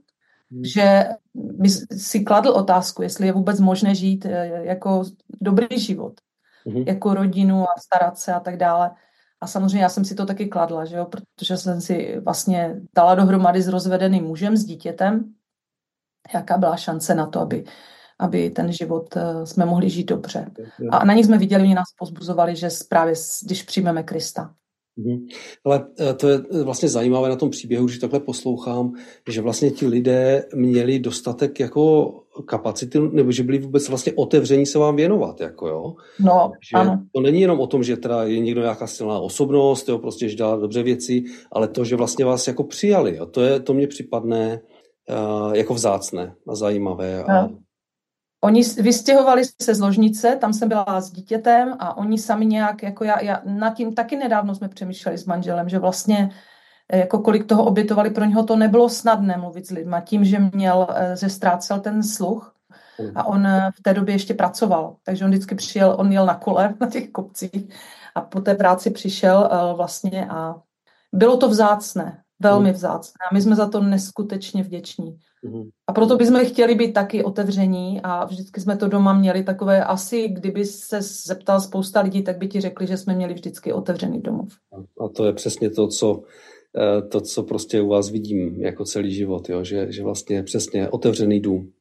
hmm. 0.51 0.65
že 0.65 1.05
by 1.33 1.69
si 1.97 2.19
kladl 2.19 2.49
otázku, 2.49 3.01
jestli 3.01 3.27
je 3.27 3.33
vůbec 3.33 3.59
možné 3.59 3.95
žít 3.95 4.25
uh, 4.25 4.31
jako 4.65 5.03
dobrý 5.41 5.79
život, 5.79 6.13
hmm. 6.65 6.83
jako 6.87 7.13
rodinu 7.13 7.63
a 7.63 7.73
starat 7.79 8.17
se 8.17 8.33
a 8.33 8.39
tak 8.39 8.57
dále. 8.57 8.91
A 9.41 9.47
samozřejmě 9.47 9.81
já 9.81 9.89
jsem 9.89 10.05
si 10.05 10.15
to 10.15 10.25
taky 10.25 10.47
kladla, 10.47 10.85
že 10.85 10.95
jo, 10.95 11.05
protože 11.05 11.57
jsem 11.57 11.81
si 11.81 12.19
vlastně 12.19 12.81
dala 12.95 13.15
dohromady 13.15 13.61
s 13.61 13.67
rozvedeným 13.67 14.23
mužem, 14.23 14.57
s 14.57 14.65
dítětem, 14.65 15.33
jaká 16.33 16.57
byla 16.57 16.77
šance 16.77 17.15
na 17.15 17.27
to, 17.27 17.39
aby 17.39 17.65
aby 18.19 18.49
ten 18.49 18.71
život 18.71 19.17
eh, 19.17 19.45
jsme 19.45 19.65
mohli 19.65 19.89
žít 19.89 20.07
dobře. 20.07 20.51
A 20.89 21.05
na 21.05 21.13
nich 21.13 21.25
jsme 21.25 21.37
viděli, 21.37 21.63
oni 21.63 21.75
nás 21.75 21.87
pozbuzovali, 21.99 22.55
že 22.55 22.69
právě 22.89 23.13
když 23.45 23.63
přijmeme 23.63 24.03
Krista. 24.03 24.53
Mhm. 25.05 25.27
Ale 25.65 25.85
eh, 25.99 26.13
to 26.13 26.29
je 26.29 26.39
eh, 26.51 26.63
vlastně 26.63 26.89
zajímavé 26.89 27.29
na 27.29 27.35
tom 27.35 27.49
příběhu, 27.49 27.85
když 27.85 27.97
takhle 27.97 28.19
poslouchám, 28.19 28.93
že 29.29 29.41
vlastně 29.41 29.71
ti 29.71 29.87
lidé 29.87 30.45
měli 30.55 30.99
dostatek 30.99 31.59
jako 31.59 32.13
kapacity, 32.45 32.99
nebo 33.11 33.31
že 33.31 33.43
byli 33.43 33.59
vůbec 33.59 33.89
vlastně 33.89 34.13
otevření 34.15 34.65
se 34.65 34.79
vám 34.79 34.95
věnovat, 34.95 35.41
jako 35.41 35.67
jo. 35.67 35.93
No, 36.19 36.51
že 36.71 36.77
ano. 36.77 37.03
To 37.15 37.21
není 37.21 37.41
jenom 37.41 37.59
o 37.59 37.67
tom, 37.67 37.83
že 37.83 37.97
teda 37.97 38.23
je 38.23 38.39
někdo 38.39 38.61
nějaká 38.61 38.87
silná 38.87 39.19
osobnost, 39.19 39.89
jo, 39.89 39.97
prostě, 39.97 40.29
že 40.29 40.35
dělá 40.35 40.55
dobře 40.55 40.83
věci, 40.83 41.23
ale 41.51 41.67
to, 41.67 41.85
že 41.85 41.95
vlastně 41.95 42.25
vás 42.25 42.47
jako 42.47 42.63
přijali, 42.63 43.15
jo, 43.17 43.25
to, 43.25 43.41
je, 43.41 43.59
to 43.59 43.73
mě 43.73 43.87
připadne 43.87 44.61
uh, 45.09 45.53
jako 45.53 45.73
vzácné 45.73 46.35
a 46.47 46.55
zajímavé. 46.55 47.23
A... 47.23 47.41
No. 47.41 47.57
Oni 48.41 48.63
vystěhovali 48.63 49.43
se 49.61 49.75
z 49.75 49.79
ložnice, 49.79 50.35
tam 50.35 50.53
jsem 50.53 50.69
byla 50.69 51.01
s 51.01 51.11
dítětem 51.11 51.75
a 51.79 51.97
oni 51.97 52.17
sami 52.17 52.45
nějak, 52.45 52.83
jako 52.83 53.03
já, 53.03 53.21
já 53.21 53.41
nad 53.45 53.73
tím 53.73 53.95
taky 53.95 54.15
nedávno 54.15 54.55
jsme 54.55 54.69
přemýšleli 54.69 55.17
s 55.17 55.25
manželem, 55.25 55.69
že 55.69 55.79
vlastně 55.79 56.29
jako 56.93 57.19
kolik 57.19 57.45
toho 57.45 57.65
obětovali, 57.65 58.09
pro 58.09 58.25
něho 58.25 58.43
to 58.43 58.55
nebylo 58.55 58.89
snadné 58.89 59.37
mluvit 59.37 59.67
s 59.67 59.69
lidma, 59.69 60.01
tím, 60.01 60.25
že 60.25 60.39
měl, 60.39 60.87
že 61.19 61.29
ztrácel 61.29 61.79
ten 61.79 62.03
sluch 62.03 62.55
a 63.15 63.23
on 63.23 63.47
v 63.77 63.83
té 63.83 63.93
době 63.93 64.15
ještě 64.15 64.33
pracoval, 64.33 64.95
takže 65.03 65.25
on 65.25 65.31
vždycky 65.31 65.55
přijel, 65.55 65.95
on 65.99 66.11
jel 66.11 66.25
na 66.25 66.35
kole 66.35 66.75
na 66.81 66.89
těch 66.89 67.09
kopcích 67.09 67.73
a 68.15 68.21
po 68.21 68.41
té 68.41 68.55
práci 68.55 68.89
přišel 68.91 69.49
vlastně 69.75 70.27
a 70.29 70.55
bylo 71.13 71.37
to 71.37 71.49
vzácné, 71.49 72.23
velmi 72.39 72.71
vzácné. 72.71 73.17
A 73.31 73.33
my 73.33 73.41
jsme 73.41 73.55
za 73.55 73.69
to 73.69 73.81
neskutečně 73.81 74.63
vděční. 74.63 75.19
Mhm. 75.43 75.69
A 75.87 75.93
proto 75.93 76.17
bychom 76.17 76.45
chtěli 76.45 76.75
být 76.75 76.93
taky 76.93 77.23
otevření 77.23 78.01
a 78.03 78.25
vždycky 78.25 78.61
jsme 78.61 78.77
to 78.77 78.87
doma 78.87 79.13
měli 79.13 79.43
takové, 79.43 79.83
asi 79.83 80.27
kdyby 80.27 80.65
se 80.65 81.01
zeptal 81.01 81.61
spousta 81.61 82.01
lidí, 82.01 82.23
tak 82.23 82.37
by 82.37 82.47
ti 82.47 82.61
řekli, 82.61 82.87
že 82.87 82.97
jsme 82.97 83.15
měli 83.15 83.33
vždycky 83.33 83.73
otevřený 83.73 84.21
domov. 84.21 84.49
A 85.05 85.07
to 85.07 85.25
je 85.25 85.33
přesně 85.33 85.69
to, 85.69 85.87
co 85.87 86.21
eh, 86.77 87.01
to, 87.01 87.21
co 87.21 87.43
prostě 87.43 87.81
u 87.81 87.87
vás 87.87 88.09
vidím 88.09 88.61
jako 88.61 88.85
celý 88.85 89.13
život, 89.13 89.49
jo? 89.49 89.63
Že, 89.63 89.91
že 89.91 90.03
vlastně 90.03 90.43
přesně 90.43 90.89
otevřený 90.89 91.39
dům, 91.39 91.71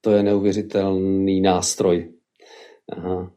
to 0.00 0.10
je 0.10 0.22
neuvěřitelný 0.22 1.40
nástroj. 1.40 2.12
Aha. 2.92 3.30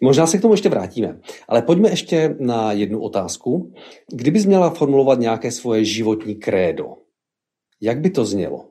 Možná 0.00 0.26
se 0.26 0.38
k 0.38 0.42
tomu 0.42 0.54
ještě 0.54 0.68
vrátíme, 0.68 1.20
ale 1.48 1.62
pojďme 1.62 1.90
ještě 1.90 2.36
na 2.40 2.72
jednu 2.72 3.00
otázku. 3.00 3.72
Kdybys 4.12 4.46
měla 4.46 4.70
formulovat 4.70 5.18
nějaké 5.18 5.50
svoje 5.50 5.84
životní 5.84 6.34
krédo, 6.34 6.94
jak 7.80 8.00
by 8.00 8.10
to 8.10 8.24
znělo? 8.24 8.68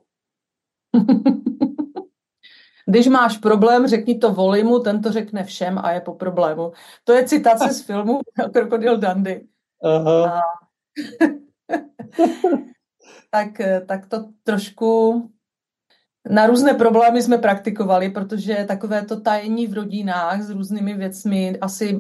Když 2.90 3.08
máš 3.08 3.38
problém, 3.38 3.88
řekni 3.88 4.18
to 4.18 4.34
volimu, 4.34 4.80
ten 4.80 5.02
to 5.02 5.12
řekne 5.12 5.44
všem 5.44 5.80
a 5.84 5.92
je 5.92 6.02
po 6.02 6.14
problému. 6.14 6.72
To 7.04 7.14
je 7.14 7.28
citace 7.28 7.74
z 7.74 7.82
filmu 7.82 8.20
Krokodil 8.54 8.98
Dandy. 8.98 9.48
Aha. 9.84 10.40
A... 10.40 10.42
tak, 13.32 13.48
tak 13.86 14.06
to 14.06 14.26
trošku 14.44 15.24
na 16.30 16.48
různé 16.48 16.74
problémy 16.74 17.22
jsme 17.22 17.38
praktikovali, 17.38 18.10
protože 18.10 18.66
takové 18.68 19.06
to 19.06 19.20
tajení 19.20 19.68
v 19.68 19.74
rodinách 19.74 20.42
s 20.42 20.50
různými 20.50 20.94
věcmi, 20.94 21.58
asi 21.62 22.00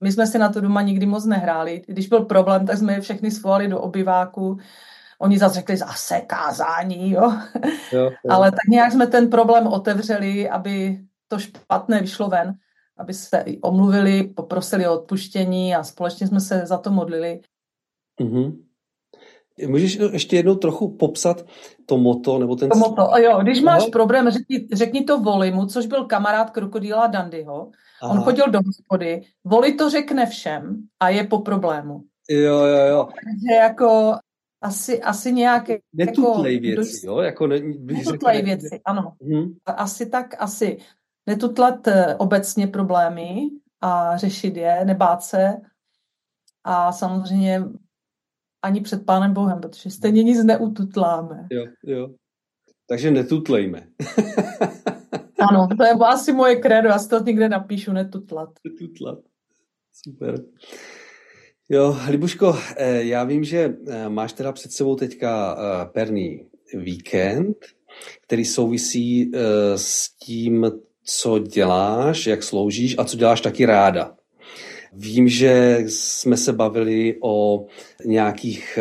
my 0.00 0.12
jsme 0.12 0.26
si 0.26 0.38
na 0.38 0.48
to 0.48 0.60
doma 0.60 0.82
nikdy 0.82 1.06
moc 1.06 1.24
nehráli. 1.24 1.82
Když 1.86 2.08
byl 2.08 2.24
problém, 2.24 2.66
tak 2.66 2.78
jsme 2.78 2.92
je 2.92 3.00
všechny 3.00 3.30
svolali 3.30 3.68
do 3.68 3.80
obyváku. 3.80 4.58
Oni 5.20 5.38
zase 5.38 5.54
řekli 5.54 5.76
zase 5.76 6.20
kázání, 6.20 7.10
jo. 7.10 7.32
jo, 7.92 8.02
jo. 8.02 8.10
Ale 8.30 8.50
tak 8.50 8.68
nějak 8.68 8.92
jsme 8.92 9.06
ten 9.06 9.30
problém 9.30 9.66
otevřeli, 9.66 10.48
aby 10.48 11.00
to 11.28 11.38
špatné 11.38 12.00
vyšlo 12.00 12.28
ven, 12.28 12.54
aby 12.98 13.14
se 13.14 13.44
omluvili, 13.62 14.24
poprosili 14.24 14.88
o 14.88 14.94
odpuštění 14.94 15.74
a 15.74 15.84
společně 15.84 16.26
jsme 16.26 16.40
se 16.40 16.66
za 16.66 16.78
to 16.78 16.90
modlili. 16.90 17.40
Mm-hmm. 18.20 18.56
Můžeš 19.66 19.98
ještě 20.12 20.36
jednou 20.36 20.54
trochu 20.54 20.96
popsat 20.96 21.46
to 21.86 21.98
moto? 21.98 22.38
Nebo 22.38 22.56
ten... 22.56 22.68
To 22.68 22.78
moto, 22.78 23.10
jo, 23.18 23.38
když 23.42 23.60
máš 23.60 23.82
Aha. 23.82 23.90
problém, 23.92 24.30
řekni, 24.30 24.68
řekni 24.72 25.04
to 25.04 25.20
Volimu, 25.20 25.66
což 25.66 25.86
byl 25.86 26.04
kamarád 26.04 26.50
krokodýla 26.50 27.06
Dandyho. 27.06 27.70
Aha. 28.02 28.12
On 28.12 28.20
chodil 28.20 28.50
do 28.50 28.58
hospody, 28.66 29.20
Voli 29.44 29.74
to 29.74 29.90
řekne 29.90 30.26
všem 30.26 30.82
a 31.00 31.08
je 31.08 31.24
po 31.24 31.38
problému. 31.38 32.02
Jo, 32.30 32.54
jo, 32.54 32.86
jo. 32.86 33.08
Takže 33.14 33.54
jako 33.60 34.14
asi, 34.60 35.02
asi 35.02 35.32
nějaké... 35.32 35.78
Netutlej 35.92 36.54
jako, 36.54 36.62
věci, 36.62 37.06
jo? 37.06 37.18
Jako 37.18 37.46
ne, 37.46 37.60
netutlej 37.60 38.36
řekne... 38.36 38.42
věci, 38.42 38.80
ano. 38.84 39.16
Hmm. 39.22 39.54
Asi 39.66 40.06
tak, 40.06 40.34
asi 40.38 40.78
netutlat 41.26 41.88
eh, 41.88 42.14
obecně 42.14 42.66
problémy 42.66 43.40
a 43.80 44.16
řešit 44.16 44.56
je, 44.56 44.84
nebát 44.84 45.22
se 45.22 45.56
a 46.64 46.92
samozřejmě 46.92 47.62
ani 48.62 48.80
před 48.80 49.06
Pánem 49.06 49.32
Bohem, 49.34 49.60
protože 49.60 49.90
stejně 49.90 50.22
nic 50.22 50.44
neututláme. 50.44 51.46
Jo, 51.50 51.66
jo. 51.82 52.08
Takže 52.88 53.10
netutlejme. 53.10 53.86
ano, 55.50 55.68
to 55.76 55.84
je 55.84 55.92
asi 55.92 56.32
moje 56.32 56.56
krédo, 56.56 56.88
já 56.88 56.98
si 56.98 57.08
to 57.08 57.18
někde 57.18 57.48
napíšu, 57.48 57.92
netutlat. 57.92 58.48
Netutlat. 58.64 59.18
Super. 59.92 60.34
Jo, 61.68 61.96
Libuško, 62.08 62.58
eh, 62.76 63.04
já 63.04 63.24
vím, 63.24 63.44
že 63.44 63.76
eh, 63.88 64.08
máš 64.08 64.32
teda 64.32 64.52
před 64.52 64.72
sebou 64.72 64.96
teďka 64.96 65.56
eh, 65.58 65.88
perný 65.92 66.46
víkend, 66.74 67.56
který 68.26 68.44
souvisí 68.44 69.30
s 69.76 70.08
tím, 70.08 70.72
co 71.04 71.38
děláš, 71.38 72.26
jak 72.26 72.42
sloužíš 72.42 72.94
a 72.98 73.04
co 73.04 73.16
děláš 73.16 73.40
taky 73.40 73.66
ráda. 73.66 74.14
Vím, 74.92 75.28
že 75.28 75.78
jsme 75.86 76.36
se 76.36 76.52
bavili 76.52 77.16
o 77.22 77.66
nějakých 78.04 78.78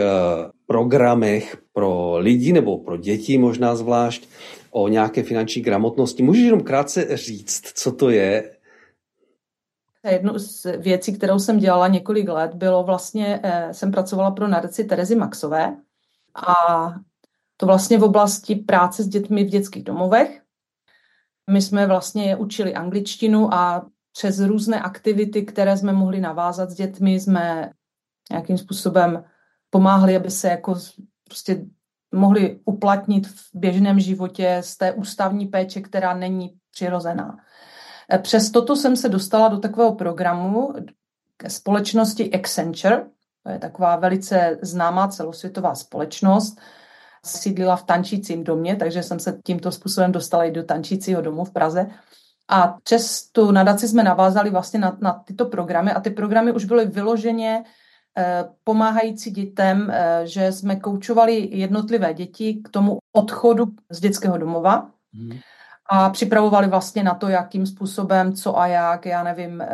programech 0.68 1.58
pro 1.74 2.18
lidi 2.18 2.54
nebo 2.54 2.78
pro 2.78 2.98
děti 2.98 3.38
možná 3.38 3.76
zvlášť, 3.76 4.28
o 4.72 4.88
nějaké 4.88 5.24
finanční 5.24 5.62
gramotnosti. 5.62 6.24
Můžeš 6.24 6.44
jenom 6.44 6.62
krátce 6.62 7.08
říct, 7.18 7.72
co 7.74 7.92
to 7.92 8.10
je? 8.10 8.55
Jednu 10.10 10.40
z 10.40 10.66
věcí, 10.78 11.14
kterou 11.14 11.40
jsem 11.40 11.60
dělala 11.60 11.88
několik 11.88 12.30
let, 12.30 12.54
bylo 12.54 12.84
vlastně, 12.84 13.40
eh, 13.44 13.74
jsem 13.74 13.92
pracovala 13.92 14.32
pro 14.32 14.48
nadaci 14.48 14.84
Terezy 14.84 15.16
Maxové 15.16 15.78
a 16.48 16.56
to 17.58 17.66
vlastně 17.66 17.98
v 17.98 18.04
oblasti 18.04 18.56
práce 18.56 19.04
s 19.04 19.08
dětmi 19.08 19.44
v 19.44 19.50
dětských 19.50 19.84
domovech. 19.84 20.42
My 21.52 21.62
jsme 21.62 21.88
vlastně 21.88 22.24
je 22.24 22.36
učili 22.36 22.76
angličtinu 22.76 23.54
a 23.54 23.86
přes 24.12 24.40
různé 24.40 24.82
aktivity, 24.82 25.44
které 25.44 25.78
jsme 25.78 25.94
mohli 25.94 26.22
navázat 26.22 26.70
s 26.70 26.76
dětmi, 26.76 27.20
jsme 27.20 27.72
nějakým 28.32 28.58
způsobem 28.58 29.24
pomáhali, 29.70 30.16
aby 30.16 30.32
se 30.32 30.48
jako 30.48 30.76
prostě 31.24 31.66
mohli 32.12 32.60
uplatnit 32.66 33.28
v 33.28 33.50
běžném 33.54 34.00
životě 34.00 34.58
z 34.62 34.78
té 34.78 34.92
ústavní 34.92 35.48
péče, 35.48 35.82
která 35.82 36.14
není 36.14 36.58
přirozená. 36.72 37.38
E, 38.14 38.20
přes 38.20 38.52
toto 38.52 38.76
jsem 38.76 38.96
se 38.96 39.10
dostala 39.10 39.48
do 39.48 39.60
takového 39.60 39.96
programu 39.96 40.74
ke 41.38 41.50
společnosti 41.50 42.32
Accenture, 42.32 43.06
to 43.44 43.52
je 43.52 43.60
taková 43.60 43.96
velice 43.96 44.60
známá 44.62 45.08
celosvětová 45.08 45.76
společnost, 45.76 46.60
sídlila 47.26 47.76
v 47.76 47.84
tančícím 47.84 48.44
domě, 48.44 48.76
takže 48.76 49.04
jsem 49.04 49.20
se 49.20 49.40
tímto 49.46 49.72
způsobem 49.72 50.12
dostala 50.12 50.46
i 50.46 50.52
do 50.52 50.64
tančícího 50.64 51.22
domu 51.22 51.46
v 51.46 51.52
Praze. 51.52 51.88
A 52.48 52.78
přes 52.84 53.30
tu 53.32 53.52
nadaci 53.52 53.88
jsme 53.88 54.04
navázali 54.04 54.50
vlastně 54.50 54.80
na, 54.80 54.98
na 55.02 55.14
tyto 55.14 55.46
programy 55.46 55.92
a 55.92 56.00
ty 56.00 56.10
programy 56.10 56.52
už 56.52 56.66
byly 56.66 56.86
vyloženě 56.86 57.64
eh, 58.18 58.46
pomáhající 58.64 59.32
dětem, 59.32 59.92
eh, 59.92 60.22
že 60.24 60.52
jsme 60.52 60.76
koučovali 60.76 61.50
jednotlivé 61.52 62.14
děti 62.14 62.54
k 62.54 62.70
tomu 62.70 62.98
odchodu 63.16 63.66
z 63.90 64.00
dětského 64.00 64.38
domova 64.38 64.90
hmm. 65.14 65.40
A 65.90 66.10
připravovali 66.10 66.68
vlastně 66.68 67.04
na 67.04 67.14
to, 67.14 67.28
jakým 67.28 67.66
způsobem, 67.66 68.34
co 68.34 68.60
a 68.60 68.68
jak, 68.68 69.06
já 69.06 69.24
nevím, 69.24 69.62
eh, 69.62 69.70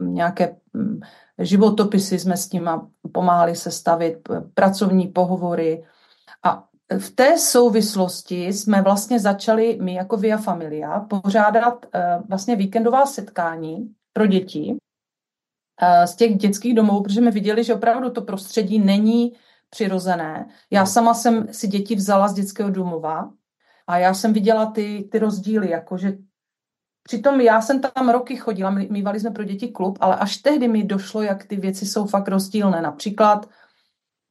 nějaké 0.00 0.56
hm, 0.76 1.00
životopisy 1.38 2.18
jsme 2.18 2.36
s 2.36 2.48
tím 2.48 2.70
pomáhali 3.12 3.56
sestavit, 3.56 4.28
pracovní 4.54 5.08
pohovory. 5.08 5.84
A 6.42 6.64
v 6.98 7.10
té 7.10 7.38
souvislosti 7.38 8.46
jsme 8.46 8.82
vlastně 8.82 9.20
začali 9.20 9.78
my 9.82 9.94
jako 9.94 10.16
Via 10.16 10.36
Familia 10.36 11.00
pořádat 11.00 11.86
uh, 11.94 12.28
vlastně 12.28 12.56
víkendová 12.56 13.06
setkání 13.06 13.94
pro 14.12 14.26
děti 14.26 14.76
uh, 15.82 16.04
z 16.04 16.16
těch 16.16 16.36
dětských 16.36 16.74
domovů, 16.74 17.02
protože 17.02 17.20
jsme 17.20 17.30
viděli, 17.30 17.64
že 17.64 17.74
opravdu 17.74 18.10
to 18.10 18.22
prostředí 18.22 18.78
není 18.78 19.32
přirozené. 19.70 20.46
Já 20.70 20.86
sama 20.86 21.14
jsem 21.14 21.52
si 21.52 21.68
děti 21.68 21.94
vzala 21.94 22.28
z 22.28 22.34
dětského 22.34 22.70
domova 22.70 23.30
a 23.90 23.98
já 23.98 24.14
jsem 24.14 24.32
viděla 24.32 24.66
ty, 24.66 25.08
ty 25.10 25.18
rozdíly, 25.18 25.70
jakože 25.70 26.12
Přitom 27.02 27.40
já 27.40 27.60
jsem 27.60 27.80
tam 27.80 28.08
roky 28.08 28.36
chodila, 28.36 28.70
mývali 28.70 29.20
jsme 29.20 29.30
pro 29.30 29.44
děti 29.44 29.68
klub, 29.68 29.98
ale 30.00 30.16
až 30.16 30.36
tehdy 30.36 30.68
mi 30.68 30.84
došlo, 30.84 31.22
jak 31.22 31.44
ty 31.44 31.56
věci 31.56 31.86
jsou 31.86 32.06
fakt 32.06 32.28
rozdílné. 32.28 32.82
Například 32.82 33.48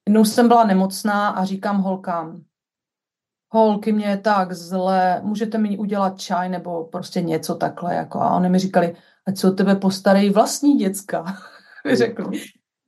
jednou 0.07 0.25
jsem 0.25 0.47
byla 0.47 0.63
nemocná 0.63 1.29
a 1.29 1.45
říkám 1.45 1.77
holkám, 1.77 2.43
holky, 3.51 3.91
mě 3.91 4.05
je 4.05 4.17
tak 4.17 4.53
zle, 4.53 5.21
můžete 5.23 5.57
mi 5.57 5.77
udělat 5.77 6.19
čaj 6.21 6.49
nebo 6.49 6.83
prostě 6.83 7.21
něco 7.21 7.55
takhle. 7.55 7.95
Jako. 7.95 8.19
A 8.19 8.35
oni 8.35 8.49
mi 8.49 8.59
říkali, 8.59 8.95
ať 9.27 9.37
se 9.37 9.47
o 9.47 9.51
tebe 9.51 9.75
postarají 9.75 10.29
vlastní 10.29 10.77
děcka. 10.77 11.25
řekli. 11.93 12.41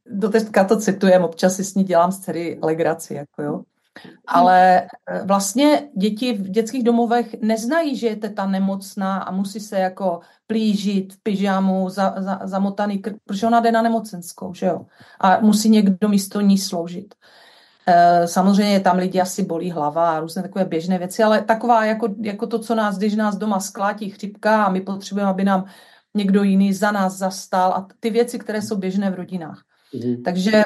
Do 0.05 0.29
teďka 0.29 0.63
to 0.63 0.77
citujem, 0.77 1.23
občas 1.23 1.55
si 1.55 1.63
s 1.63 1.75
ní 1.75 1.83
dělám 1.83 2.11
z 2.11 2.19
dcery 2.19 2.59
legraci. 2.63 3.13
Jako 3.13 3.41
jo. 3.41 3.63
Ale 4.27 4.81
eh, 4.81 5.21
vlastně 5.25 5.89
děti 5.97 6.33
v 6.33 6.49
dětských 6.49 6.83
domovech 6.83 7.35
neznají, 7.41 7.95
že 7.95 8.07
je 8.07 8.15
teta 8.15 8.47
nemocná 8.47 9.17
a 9.17 9.31
musí 9.31 9.59
se 9.59 9.79
jako 9.79 10.19
plížit 10.47 11.13
v 11.13 11.23
pyžamu, 11.23 11.89
za, 11.89 12.15
za, 12.17 12.39
zamotaný 12.43 12.99
krk, 12.99 13.15
protože 13.25 13.47
ona 13.47 13.59
jde 13.59 13.71
na 13.71 13.81
nemocenskou, 13.81 14.53
že 14.53 14.65
jo? 14.65 14.85
A 15.19 15.39
musí 15.39 15.69
někdo 15.69 16.09
místo 16.09 16.41
ní 16.41 16.57
sloužit. 16.57 17.15
Eh, 17.87 18.27
samozřejmě 18.27 18.79
tam 18.79 18.97
lidi 18.97 19.21
asi 19.21 19.43
bolí 19.43 19.71
hlava 19.71 20.11
a 20.11 20.19
různé 20.19 20.41
takové 20.41 20.65
běžné 20.65 20.97
věci, 20.97 21.23
ale 21.23 21.41
taková 21.41 21.85
jako, 21.85 22.15
jako 22.21 22.47
to, 22.47 22.59
co 22.59 22.75
nás, 22.75 22.97
když 22.97 23.15
nás 23.15 23.35
doma 23.35 23.59
sklátí 23.59 24.09
chřipka 24.09 24.63
a 24.63 24.69
my 24.69 24.81
potřebujeme, 24.81 25.29
aby 25.31 25.43
nám 25.43 25.65
někdo 26.13 26.43
jiný 26.43 26.73
za 26.73 26.91
nás 26.91 27.17
zastal 27.17 27.73
a 27.73 27.87
ty 27.99 28.09
věci, 28.09 28.39
které 28.39 28.61
jsou 28.61 28.77
běžné 28.77 29.11
v 29.11 29.15
rodinách. 29.15 29.63
Mm. 29.93 30.23
Takže 30.23 30.63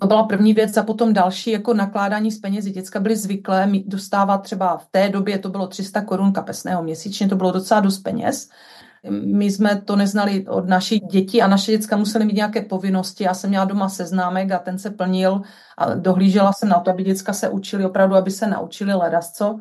to 0.00 0.06
byla 0.06 0.22
první 0.22 0.54
věc 0.54 0.76
a 0.76 0.82
potom 0.82 1.12
další 1.12 1.50
jako 1.50 1.74
nakládání 1.74 2.30
s 2.30 2.38
penězi. 2.38 2.70
Děcka 2.70 3.00
byly 3.00 3.16
zvyklé 3.16 3.70
dostávat 3.86 4.38
třeba 4.38 4.76
v 4.76 4.86
té 4.90 5.08
době 5.08 5.38
to 5.38 5.48
bylo 5.48 5.66
300 5.66 6.00
korun 6.00 6.32
kapesného 6.32 6.82
měsíčně, 6.82 7.28
to 7.28 7.36
bylo 7.36 7.52
docela 7.52 7.80
dost 7.80 7.98
peněz. 7.98 8.48
My 9.10 9.44
jsme 9.44 9.80
to 9.80 9.96
neznali 9.96 10.46
od 10.46 10.68
našich 10.68 11.02
dětí 11.02 11.42
a 11.42 11.46
naše 11.46 11.72
děcka 11.72 11.96
musely 11.96 12.24
mít 12.24 12.36
nějaké 12.36 12.62
povinnosti. 12.62 13.24
Já 13.24 13.34
jsem 13.34 13.50
měla 13.50 13.64
doma 13.64 13.88
seznámek 13.88 14.52
a 14.52 14.58
ten 14.58 14.78
se 14.78 14.90
plnil 14.90 15.42
a 15.78 15.94
dohlížela 15.94 16.52
jsem 16.52 16.68
na 16.68 16.80
to, 16.80 16.90
aby 16.90 17.04
děcka 17.04 17.32
se 17.32 17.48
učili 17.48 17.84
opravdu, 17.84 18.16
aby 18.16 18.30
se 18.30 18.46
naučili 18.46 18.94
ledasco. 18.94 19.60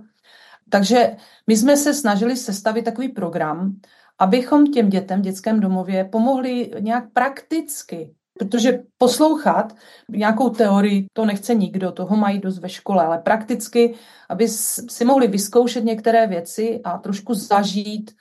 Takže 0.69 1.15
my 1.48 1.58
jsme 1.58 1.78
se 1.78 1.93
snažili 1.93 2.36
sestavit 2.36 2.86
takový 2.86 3.10
program, 3.10 3.76
abychom 4.19 4.65
těm 4.65 4.89
dětem 4.89 5.19
v 5.19 5.24
dětském 5.24 5.60
domově 5.60 6.04
pomohli 6.04 6.71
nějak 6.80 7.04
prakticky 7.13 8.15
Protože 8.39 8.80
poslouchat 8.98 9.76
nějakou 10.10 10.50
teorii, 10.50 11.08
to 11.13 11.26
nechce 11.26 11.56
nikdo, 11.56 11.91
toho 11.91 12.15
mají 12.15 12.39
dost 12.39 12.60
ve 12.60 12.69
škole, 12.69 13.06
ale 13.06 13.17
prakticky, 13.17 13.93
aby 14.30 14.48
si 14.89 15.06
mohli 15.06 15.28
vyzkoušet 15.28 15.84
některé 15.84 16.28
věci 16.28 16.82
a 16.84 16.98
trošku 16.98 17.34
zažít, 17.34 18.12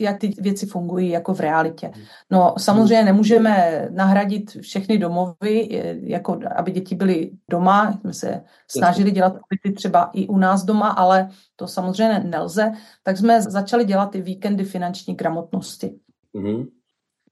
jak 0.00 0.18
ty 0.18 0.28
věci 0.38 0.66
fungují 0.66 1.08
jako 1.08 1.34
v 1.34 1.40
realitě. 1.40 1.90
No 2.30 2.54
samozřejmě 2.58 3.04
nemůžeme 3.04 3.86
nahradit 3.90 4.50
všechny 4.60 4.98
domovy, 4.98 5.68
jako 6.02 6.40
aby 6.56 6.70
děti 6.70 6.94
byly 6.94 7.30
doma, 7.50 7.98
jsme 8.00 8.12
se 8.12 8.42
snažili 8.68 9.10
dělat 9.10 9.32
pobyty 9.32 9.76
třeba 9.76 10.10
i 10.12 10.28
u 10.28 10.38
nás 10.38 10.64
doma, 10.64 10.88
ale 10.88 11.28
to 11.56 11.66
samozřejmě 11.66 12.18
nelze, 12.18 12.72
tak 13.02 13.18
jsme 13.18 13.42
začali 13.42 13.84
dělat 13.84 14.06
ty 14.06 14.20
víkendy 14.20 14.64
finanční 14.64 15.14
gramotnosti. 15.14 15.94
Mm-hmm. 16.34 16.66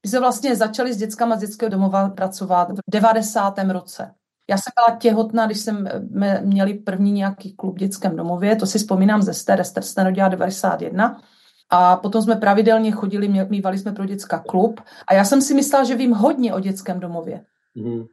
My 0.05 0.09
jsme 0.09 0.19
vlastně 0.19 0.55
začali 0.55 0.93
s 0.93 0.97
dětskama 0.97 1.35
z 1.35 1.39
dětského 1.39 1.69
domova 1.69 2.09
pracovat 2.09 2.71
v 2.71 2.91
90. 2.91 3.59
roce. 3.59 4.13
Já 4.49 4.57
jsem 4.57 4.71
byla 4.75 4.97
těhotná, 4.97 5.45
když 5.45 5.59
jsem 5.59 5.89
měli 6.41 6.73
první 6.73 7.11
nějaký 7.11 7.55
klub 7.55 7.75
v 7.75 7.79
dětském 7.79 8.15
domově, 8.15 8.55
to 8.55 8.65
si 8.65 8.77
vzpomínám 8.77 9.21
ze 9.21 9.33
Ster, 9.33 9.63
Ster 9.63 9.83
se 9.83 9.93
narodila 10.01 10.27
91. 10.27 11.21
A 11.69 11.95
potom 11.95 12.21
jsme 12.21 12.35
pravidelně 12.35 12.91
chodili, 12.91 13.45
mývali 13.49 13.77
jsme 13.77 13.91
pro 13.91 14.05
dětská 14.05 14.39
klub. 14.39 14.81
A 15.07 15.13
já 15.13 15.25
jsem 15.25 15.41
si 15.41 15.53
myslela, 15.53 15.83
že 15.83 15.95
vím 15.95 16.11
hodně 16.11 16.53
o 16.53 16.59
dětském 16.59 16.99
domově. 16.99 17.45
Mm. 17.75 18.05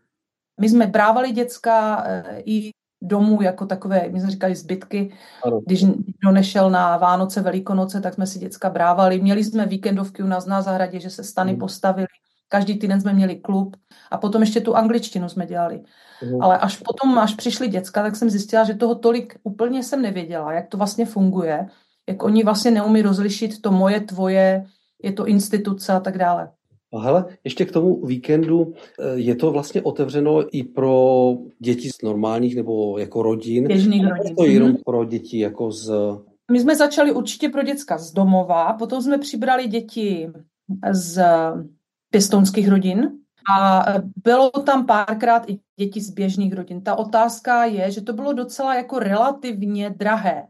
My 0.61 0.69
jsme 0.69 0.87
brávali 0.87 1.33
děcka 1.33 2.05
eh, 2.07 2.43
i 2.45 2.71
domů 3.03 3.43
jako 3.43 3.67
takové, 3.67 4.09
my 4.09 4.21
jsme 4.21 4.31
říkali 4.31 4.55
zbytky. 4.55 5.13
Ano. 5.45 5.61
Když 5.67 5.83
někdo 5.83 6.33
nešel 6.33 6.71
na 6.71 6.97
Vánoce, 6.97 7.41
Velikonoce, 7.41 8.01
tak 8.01 8.15
jsme 8.15 8.27
si 8.27 8.39
děcka 8.39 8.71
brávali. 8.71 9.21
Měli 9.21 9.45
jsme 9.45 9.67
víkendovky 9.67 10.23
u 10.23 10.27
nás 10.27 10.47
na 10.47 10.63
zahradě, 10.63 11.01
že 11.01 11.11
se 11.11 11.25
stany 11.25 11.53
hmm. 11.53 11.61
postavili. 11.61 12.07
Každý 12.49 12.79
týden 12.79 13.01
jsme 13.01 13.13
měli 13.13 13.37
klub 13.37 13.77
a 14.11 14.19
potom 14.19 14.43
ještě 14.43 14.61
tu 14.61 14.77
angličtinu 14.77 15.29
jsme 15.29 15.47
dělali. 15.47 15.81
Hmm. 16.21 16.43
Ale 16.43 16.59
až 16.59 16.77
potom, 16.77 17.19
až 17.19 17.35
přišli 17.35 17.69
děcka, 17.69 18.03
tak 18.03 18.17
jsem 18.17 18.31
zjistila, 18.31 18.65
že 18.65 18.75
toho 18.75 18.95
tolik 18.95 19.39
úplně 19.43 19.83
jsem 19.83 20.03
nevěděla, 20.03 20.53
jak 20.53 20.69
to 20.69 20.77
vlastně 20.77 21.07
funguje, 21.07 21.67
jak 22.09 22.23
oni 22.23 22.45
vlastně 22.45 22.71
neumí 22.71 23.03
rozlišit 23.03 23.63
to 23.63 23.73
moje, 23.73 24.01
tvoje, 24.01 24.65
je 25.03 25.13
to 25.13 25.27
instituce 25.27 25.93
a 25.93 26.01
tak 26.01 26.19
dále. 26.19 26.51
A 26.93 27.01
hele, 27.01 27.25
ještě 27.45 27.65
k 27.65 27.73
tomu 27.73 28.07
víkendu, 28.07 28.73
eh, 29.01 29.15
je 29.15 29.35
to 29.35 29.51
vlastně 29.51 29.83
otevřeno 29.83 30.57
i 30.57 30.63
pro 30.65 31.35
děti 31.59 31.91
z 31.91 32.03
normálních 32.03 32.57
nebo 32.57 32.99
jako 32.99 33.23
rodin? 33.23 33.67
Běžných 33.67 34.07
rodin. 34.07 34.37
to 34.37 34.45
jenom 34.45 34.73
mm-hmm. 34.73 34.83
pro 34.85 35.05
děti 35.05 35.39
jako 35.39 35.73
z... 35.73 35.93
My 36.53 36.61
jsme 36.61 36.77
začali 36.77 37.13
určitě 37.13 37.49
pro 37.49 37.63
děcka 37.63 37.99
z 37.99 38.13
domova, 38.13 38.73
potom 38.73 39.03
jsme 39.03 39.19
přibrali 39.19 39.67
děti 39.67 40.31
z 40.91 41.23
pěstounských 42.11 42.69
rodin 42.69 43.11
a 43.51 43.85
bylo 44.25 44.51
tam 44.51 44.87
párkrát 44.87 45.51
i 45.51 45.59
děti 45.79 46.01
z 46.01 46.11
běžných 46.11 46.53
rodin. 46.53 46.81
Ta 46.81 46.95
otázka 46.95 47.65
je, 47.65 47.91
že 47.91 48.01
to 48.01 48.13
bylo 48.13 48.33
docela 48.33 48.75
jako 48.75 48.99
relativně 48.99 49.91
drahé. 49.91 50.47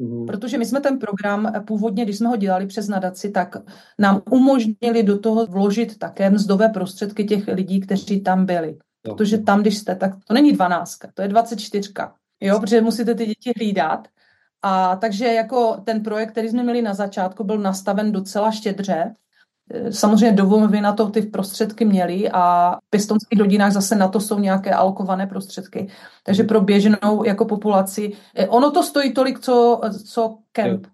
Mhm. 0.00 0.26
Protože 0.26 0.58
my 0.58 0.66
jsme 0.66 0.80
ten 0.80 0.98
program 0.98 1.52
původně, 1.66 2.04
když 2.04 2.18
jsme 2.18 2.28
ho 2.28 2.36
dělali 2.36 2.66
přes 2.66 2.88
nadaci, 2.88 3.30
tak 3.30 3.56
nám 3.98 4.22
umožnili 4.30 5.02
do 5.02 5.18
toho 5.18 5.46
vložit 5.46 5.98
také 5.98 6.30
mzdové 6.30 6.68
prostředky 6.68 7.24
těch 7.24 7.48
lidí, 7.48 7.80
kteří 7.80 8.20
tam 8.20 8.46
byli. 8.46 8.78
Protože 9.02 9.38
tam, 9.38 9.60
když 9.60 9.78
jste, 9.78 9.94
tak 9.96 10.12
to 10.28 10.34
není 10.34 10.52
12, 10.52 10.98
to 11.14 11.22
je 11.22 11.28
24. 11.28 11.92
Jo, 12.40 12.60
protože 12.60 12.80
musíte 12.80 13.14
ty 13.14 13.26
děti 13.26 13.52
hlídat. 13.56 14.08
A 14.62 14.96
takže 14.96 15.26
jako 15.26 15.80
ten 15.84 16.02
projekt, 16.02 16.30
který 16.30 16.48
jsme 16.48 16.62
měli 16.62 16.82
na 16.82 16.94
začátku, 16.94 17.44
byl 17.44 17.58
nastaven 17.58 18.12
docela 18.12 18.50
štědře 18.50 19.14
Samozřejmě 19.90 20.32
domovy 20.32 20.80
na 20.80 20.92
to 20.92 21.10
ty 21.10 21.22
prostředky 21.22 21.84
měly 21.84 22.30
a 22.32 22.76
v 22.86 22.90
pěstonských 22.90 23.38
rodinách 23.38 23.72
zase 23.72 23.96
na 23.96 24.08
to 24.08 24.20
jsou 24.20 24.38
nějaké 24.38 24.70
alokované 24.70 25.26
prostředky. 25.26 25.88
Takže 26.24 26.44
pro 26.44 26.60
běžnou 26.60 27.24
jako 27.24 27.44
populaci, 27.44 28.12
eh, 28.34 28.48
ono 28.48 28.70
to 28.70 28.82
stojí 28.82 29.12
tolik, 29.12 29.40
co, 29.40 29.80
co 30.06 30.38
kemp. 30.52 30.86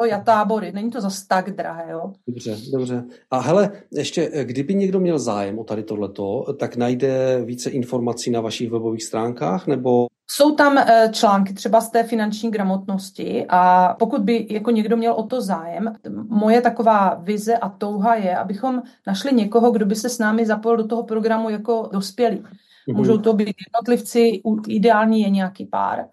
Jo, 0.00 0.06
já 0.06 0.20
tábory, 0.20 0.72
není 0.72 0.90
to 0.90 1.00
zase 1.00 1.24
tak 1.28 1.50
drahé, 1.50 1.92
jo. 1.92 2.12
Dobře, 2.28 2.56
dobře. 2.72 3.04
A 3.30 3.40
hele, 3.40 3.70
ještě, 3.92 4.30
eh, 4.32 4.44
kdyby 4.44 4.74
někdo 4.74 5.00
měl 5.00 5.18
zájem 5.18 5.58
o 5.58 5.64
tady 5.64 5.82
tohleto, 5.82 6.44
tak 6.58 6.76
najde 6.76 7.42
více 7.44 7.70
informací 7.70 8.30
na 8.30 8.40
vašich 8.40 8.70
webových 8.70 9.04
stránkách, 9.04 9.66
nebo 9.66 10.06
jsou 10.34 10.54
tam 10.54 10.78
eh, 10.78 11.10
články 11.12 11.54
třeba 11.54 11.80
z 11.80 11.90
té 11.90 12.02
finanční 12.02 12.50
gramotnosti 12.50 13.46
a 13.48 13.94
pokud 13.98 14.22
by 14.22 14.46
jako 14.50 14.70
někdo 14.70 14.96
měl 14.96 15.12
o 15.12 15.22
to 15.22 15.40
zájem, 15.40 15.94
moje 16.28 16.60
taková 16.60 17.14
vize 17.14 17.56
a 17.56 17.68
touha 17.68 18.14
je, 18.14 18.36
abychom 18.36 18.82
našli 19.06 19.32
někoho, 19.32 19.70
kdo 19.70 19.86
by 19.86 19.94
se 19.94 20.08
s 20.08 20.18
námi 20.18 20.46
zapojil 20.46 20.76
do 20.76 20.86
toho 20.86 21.02
programu 21.02 21.50
jako 21.50 21.88
dospělí. 21.92 22.38
Mm-hmm. 22.38 22.96
Můžou 22.96 23.18
to 23.18 23.32
být 23.32 23.56
jednotlivci, 23.66 24.42
ideální 24.68 25.22
je 25.22 25.30
nějaký 25.30 25.66
pár, 25.66 26.06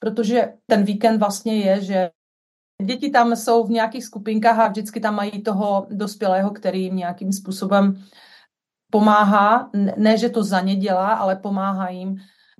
protože 0.00 0.52
ten 0.66 0.84
víkend 0.84 1.18
vlastně 1.18 1.56
je, 1.56 1.80
že 1.80 2.10
děti 2.84 3.10
tam 3.10 3.36
jsou 3.36 3.66
v 3.66 3.70
nějakých 3.70 4.04
skupinkách 4.04 4.58
a 4.58 4.68
vždycky 4.68 5.00
tam 5.00 5.14
mají 5.14 5.42
toho 5.42 5.86
dospělého, 5.90 6.50
který 6.50 6.82
jim 6.82 6.96
nějakým 6.96 7.32
způsobem 7.32 8.02
pomáhá, 8.90 9.70
ne, 9.96 10.18
že 10.18 10.28
to 10.28 10.42
za 10.42 10.60
ně 10.60 10.76
dělá, 10.76 11.12
ale 11.12 11.36
pomáhá 11.36 11.88
jim 11.88 12.16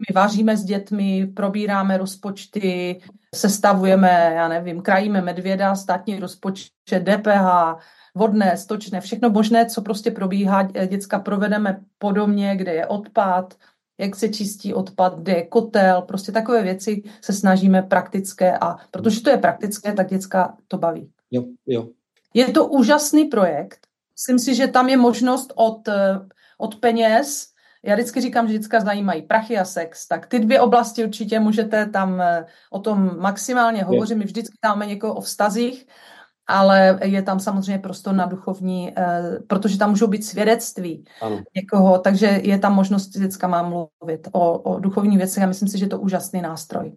my 0.09 0.15
vaříme 0.15 0.57
s 0.57 0.65
dětmi, 0.65 1.27
probíráme 1.27 1.99
rozpočty, 1.99 3.01
sestavujeme, 3.35 4.33
já 4.37 4.49
nevím, 4.49 4.83
krajíme 4.83 5.23
medvěda, 5.23 5.75
státní 5.75 6.19
rozpočet, 6.19 6.71
DPH, 6.91 7.79
vodné, 8.15 8.57
stočné, 8.57 9.01
všechno 9.01 9.31
možné, 9.31 9.67
co 9.67 9.83
prostě 9.83 10.11
probíhá, 10.11 10.62
děcka 10.62 11.19
provedeme 11.19 11.81
podobně, 11.99 12.57
kde 12.57 12.75
je 12.75 12.87
odpad, 12.87 13.55
jak 13.99 14.17
se 14.17 14.29
čistí 14.29 14.75
odpad, 14.75 15.19
kde 15.19 15.33
je 15.33 15.47
kotel, 15.47 16.03
prostě 16.03 16.33
takové 16.33 16.62
věci 16.62 17.03
se 17.21 17.33
snažíme 17.33 17.83
praktické 17.83 18.59
a 18.59 18.77
protože 18.91 19.21
to 19.21 19.31
je 19.31 19.38
praktické, 19.38 19.93
tak 19.93 20.09
děcka 20.09 20.57
to 20.69 20.79
baví. 20.79 21.11
Jo, 21.31 21.45
jo. 21.67 21.88
Je 22.35 22.49
to 22.49 22.67
úžasný 22.67 23.25
projekt. 23.25 23.87
Myslím 24.12 24.38
si, 24.38 24.55
že 24.55 24.67
tam 24.69 24.88
je 24.88 24.97
možnost 24.97 25.53
od, 25.57 25.88
od 26.59 26.75
peněz 26.75 27.52
já 27.85 27.95
vždycky 27.95 28.21
říkám, 28.21 28.47
že 28.47 28.53
vždycky 28.55 28.81
zajímají 28.81 29.23
prachy 29.23 29.59
a 29.59 29.64
sex, 29.64 30.09
tak 30.09 30.27
ty 30.27 30.38
dvě 30.38 30.61
oblasti 30.61 31.05
určitě 31.05 31.40
můžete 31.40 31.87
tam 31.87 32.21
eh, 32.21 32.47
o 32.71 32.79
tom 32.79 33.18
maximálně 33.18 33.85
hovořit. 33.85 34.14
My 34.14 34.25
vždycky 34.25 34.55
máme 34.64 34.87
někoho 34.87 35.14
o 35.14 35.21
vztazích, 35.21 35.87
ale 36.47 36.99
je 37.03 37.23
tam 37.23 37.40
samozřejmě 37.40 37.79
prostor 37.79 38.14
na 38.14 38.27
duchovní, 38.27 38.92
eh, 38.97 39.38
protože 39.47 39.79
tam 39.79 39.90
můžou 39.90 40.07
být 40.07 40.25
svědectví 40.25 41.05
ano. 41.21 41.42
někoho, 41.57 41.99
takže 41.99 42.27
je 42.27 42.59
tam 42.59 42.75
možnost 42.75 43.16
vždycky 43.16 43.47
mám 43.47 43.68
mluvit 43.68 44.29
o, 44.33 44.59
o 44.59 44.81
duchovní 44.81 45.16
věcech 45.16 45.42
a 45.42 45.47
myslím 45.47 45.68
si, 45.68 45.79
že 45.79 45.85
je 45.85 45.88
to 45.88 46.01
úžasný 46.01 46.42
nástroj. 46.42 46.92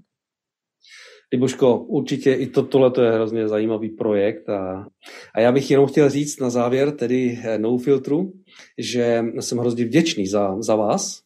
Liboško, 1.33 1.77
určitě 1.77 2.33
i 2.33 2.47
to, 2.47 2.63
tohle 2.63 2.91
je 3.01 3.11
hrozně 3.11 3.47
zajímavý 3.47 3.89
projekt 3.89 4.49
a, 4.49 4.85
a 5.35 5.39
já 5.39 5.51
bych 5.51 5.71
jenom 5.71 5.87
chtěl 5.87 6.09
říct 6.09 6.39
na 6.39 6.49
závěr, 6.49 6.91
tedy 6.91 7.39
eh, 7.43 7.57
no 7.57 7.77
filtru, 7.77 8.31
že 8.77 9.23
jsem 9.39 9.57
hrozně 9.57 9.85
vděčný 9.85 10.27
za, 10.27 10.61
za 10.61 10.75
vás, 10.75 11.19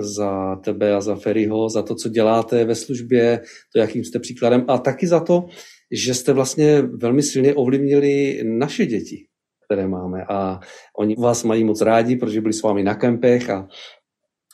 za 0.00 0.56
tebe 0.56 0.94
a 0.94 1.00
za 1.00 1.16
Ferryho, 1.16 1.68
za 1.68 1.82
to, 1.82 1.94
co 1.94 2.08
děláte 2.08 2.64
ve 2.64 2.74
službě, 2.74 3.40
to, 3.72 3.78
jakým 3.78 4.04
jste 4.04 4.18
příkladem 4.18 4.64
a 4.68 4.78
taky 4.78 5.06
za 5.06 5.20
to, 5.20 5.46
že 5.92 6.14
jste 6.14 6.32
vlastně 6.32 6.82
velmi 6.82 7.22
silně 7.22 7.54
ovlivnili 7.54 8.40
naše 8.44 8.86
děti, 8.86 9.26
které 9.66 9.88
máme. 9.88 10.24
A 10.28 10.60
oni 10.98 11.16
vás 11.18 11.44
mají 11.44 11.64
moc 11.64 11.80
rádi, 11.80 12.16
protože 12.16 12.40
byli 12.40 12.52
s 12.52 12.62
vámi 12.62 12.82
na 12.82 12.94
kempech 12.94 13.50
a 13.50 13.68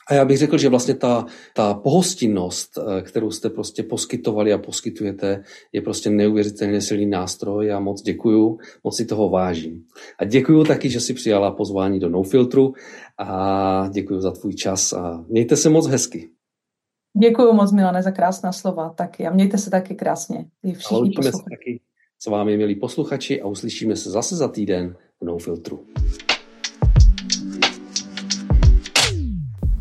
a 0.09 0.13
já 0.13 0.25
bych 0.25 0.37
řekl, 0.37 0.57
že 0.57 0.69
vlastně 0.69 0.93
ta, 0.93 1.25
ta 1.55 1.73
pohostinnost, 1.73 2.77
eh, 2.77 3.01
kterou 3.01 3.31
jste 3.31 3.49
prostě 3.49 3.83
poskytovali 3.83 4.53
a 4.53 4.57
poskytujete, 4.57 5.43
je 5.73 5.81
prostě 5.81 6.09
neuvěřitelně 6.09 6.81
silný 6.81 7.05
nástroj 7.05 7.71
a 7.73 7.79
moc 7.79 8.01
děkuju, 8.01 8.57
moc 8.83 8.97
si 8.97 9.05
toho 9.05 9.29
vážím. 9.29 9.83
A 10.19 10.25
děkuju 10.25 10.63
taky, 10.63 10.89
že 10.89 10.99
si 10.99 11.13
přijala 11.13 11.51
pozvání 11.51 11.99
do 11.99 12.09
No 12.09 12.23
Filtru 12.23 12.73
a 13.17 13.89
děkuju 13.93 14.21
za 14.21 14.31
tvůj 14.31 14.53
čas 14.53 14.93
a 14.93 15.25
mějte 15.27 15.55
se 15.55 15.69
moc 15.69 15.87
hezky. 15.87 16.29
Děkuji 17.21 17.53
moc, 17.53 17.71
Milane, 17.71 18.03
za 18.03 18.11
krásná 18.11 18.51
slova. 18.51 18.89
Taky 18.89 19.27
a 19.27 19.33
mějte 19.33 19.57
se 19.57 19.69
taky 19.69 19.95
krásně. 19.95 20.45
I 20.63 20.73
všichni 20.73 21.13
se 21.23 21.31
taky 21.31 21.81
s 22.19 22.25
vámi, 22.25 22.57
milí 22.57 22.75
posluchači, 22.75 23.41
a 23.41 23.47
uslyšíme 23.47 23.95
se 23.95 24.09
zase 24.09 24.35
za 24.35 24.47
týden 24.47 24.95
v 25.21 25.25
No 25.25 25.37
Filtru. 25.37 25.85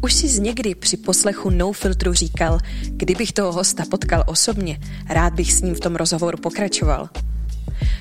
Už 0.02 0.14
jsi 0.14 0.40
někdy 0.40 0.74
při 0.74 0.96
poslechu 0.96 1.50
No 1.50 1.72
Filtru 1.72 2.12
říkal, 2.12 2.58
kdybych 2.86 3.32
toho 3.32 3.52
hosta 3.52 3.84
potkal 3.90 4.24
osobně, 4.26 4.80
rád 5.08 5.32
bych 5.32 5.52
s 5.52 5.62
ním 5.62 5.74
v 5.74 5.80
tom 5.80 5.96
rozhovoru 5.96 6.38
pokračoval. 6.38 7.08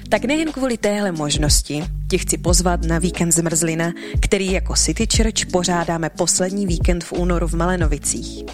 Tak 0.09 0.25
nejen 0.25 0.51
kvůli 0.51 0.77
téhle 0.77 1.11
možnosti 1.11 1.83
tě 2.09 2.17
chci 2.17 2.37
pozvat 2.37 2.83
na 2.83 2.99
víkend 2.99 3.31
Zmrzlina, 3.31 3.93
který 4.19 4.51
jako 4.51 4.75
City 4.75 5.07
Church 5.17 5.45
pořádáme 5.51 6.09
poslední 6.09 6.65
víkend 6.67 7.03
v 7.03 7.11
únoru 7.11 7.47
v 7.47 7.53
Malenovicích. 7.53 8.45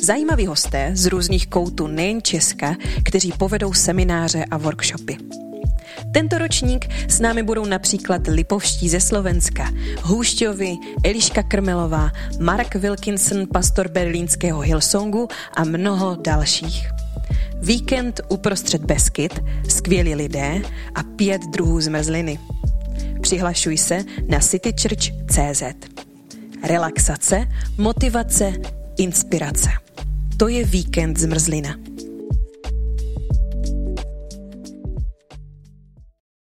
Zajímaví 0.00 0.46
hosté 0.46 0.90
z 0.94 1.06
různých 1.06 1.46
koutů 1.46 1.86
nejen 1.86 2.22
Česka, 2.22 2.76
kteří 3.04 3.32
povedou 3.32 3.72
semináře 3.72 4.44
a 4.50 4.56
workshopy. 4.56 5.41
Tento 6.12 6.38
ročník 6.38 6.88
s 7.08 7.20
námi 7.20 7.42
budou 7.42 7.64
například 7.64 8.26
Lipovští 8.26 8.88
ze 8.88 9.00
Slovenska, 9.00 9.70
Hůšťovi, 10.02 10.76
Eliška 11.04 11.42
Krmelová, 11.42 12.10
Mark 12.40 12.74
Wilkinson, 12.74 13.46
pastor 13.52 13.88
berlínského 13.88 14.60
Hillsongu 14.60 15.28
a 15.56 15.64
mnoho 15.64 16.16
dalších. 16.16 16.88
Víkend 17.56 18.20
uprostřed 18.28 18.84
Beskyt, 18.84 19.40
skvělí 19.68 20.14
lidé 20.14 20.62
a 20.94 21.02
pět 21.02 21.42
druhů 21.52 21.80
zmrzliny. 21.80 22.38
Přihlašuj 23.20 23.78
se 23.78 24.04
na 24.28 24.38
citychurch.cz. 24.38 25.62
Relaxace, 26.64 27.48
motivace, 27.78 28.52
inspirace. 28.98 29.68
To 30.36 30.48
je 30.48 30.64
víkend 30.64 31.18
zmrzlina. 31.18 31.74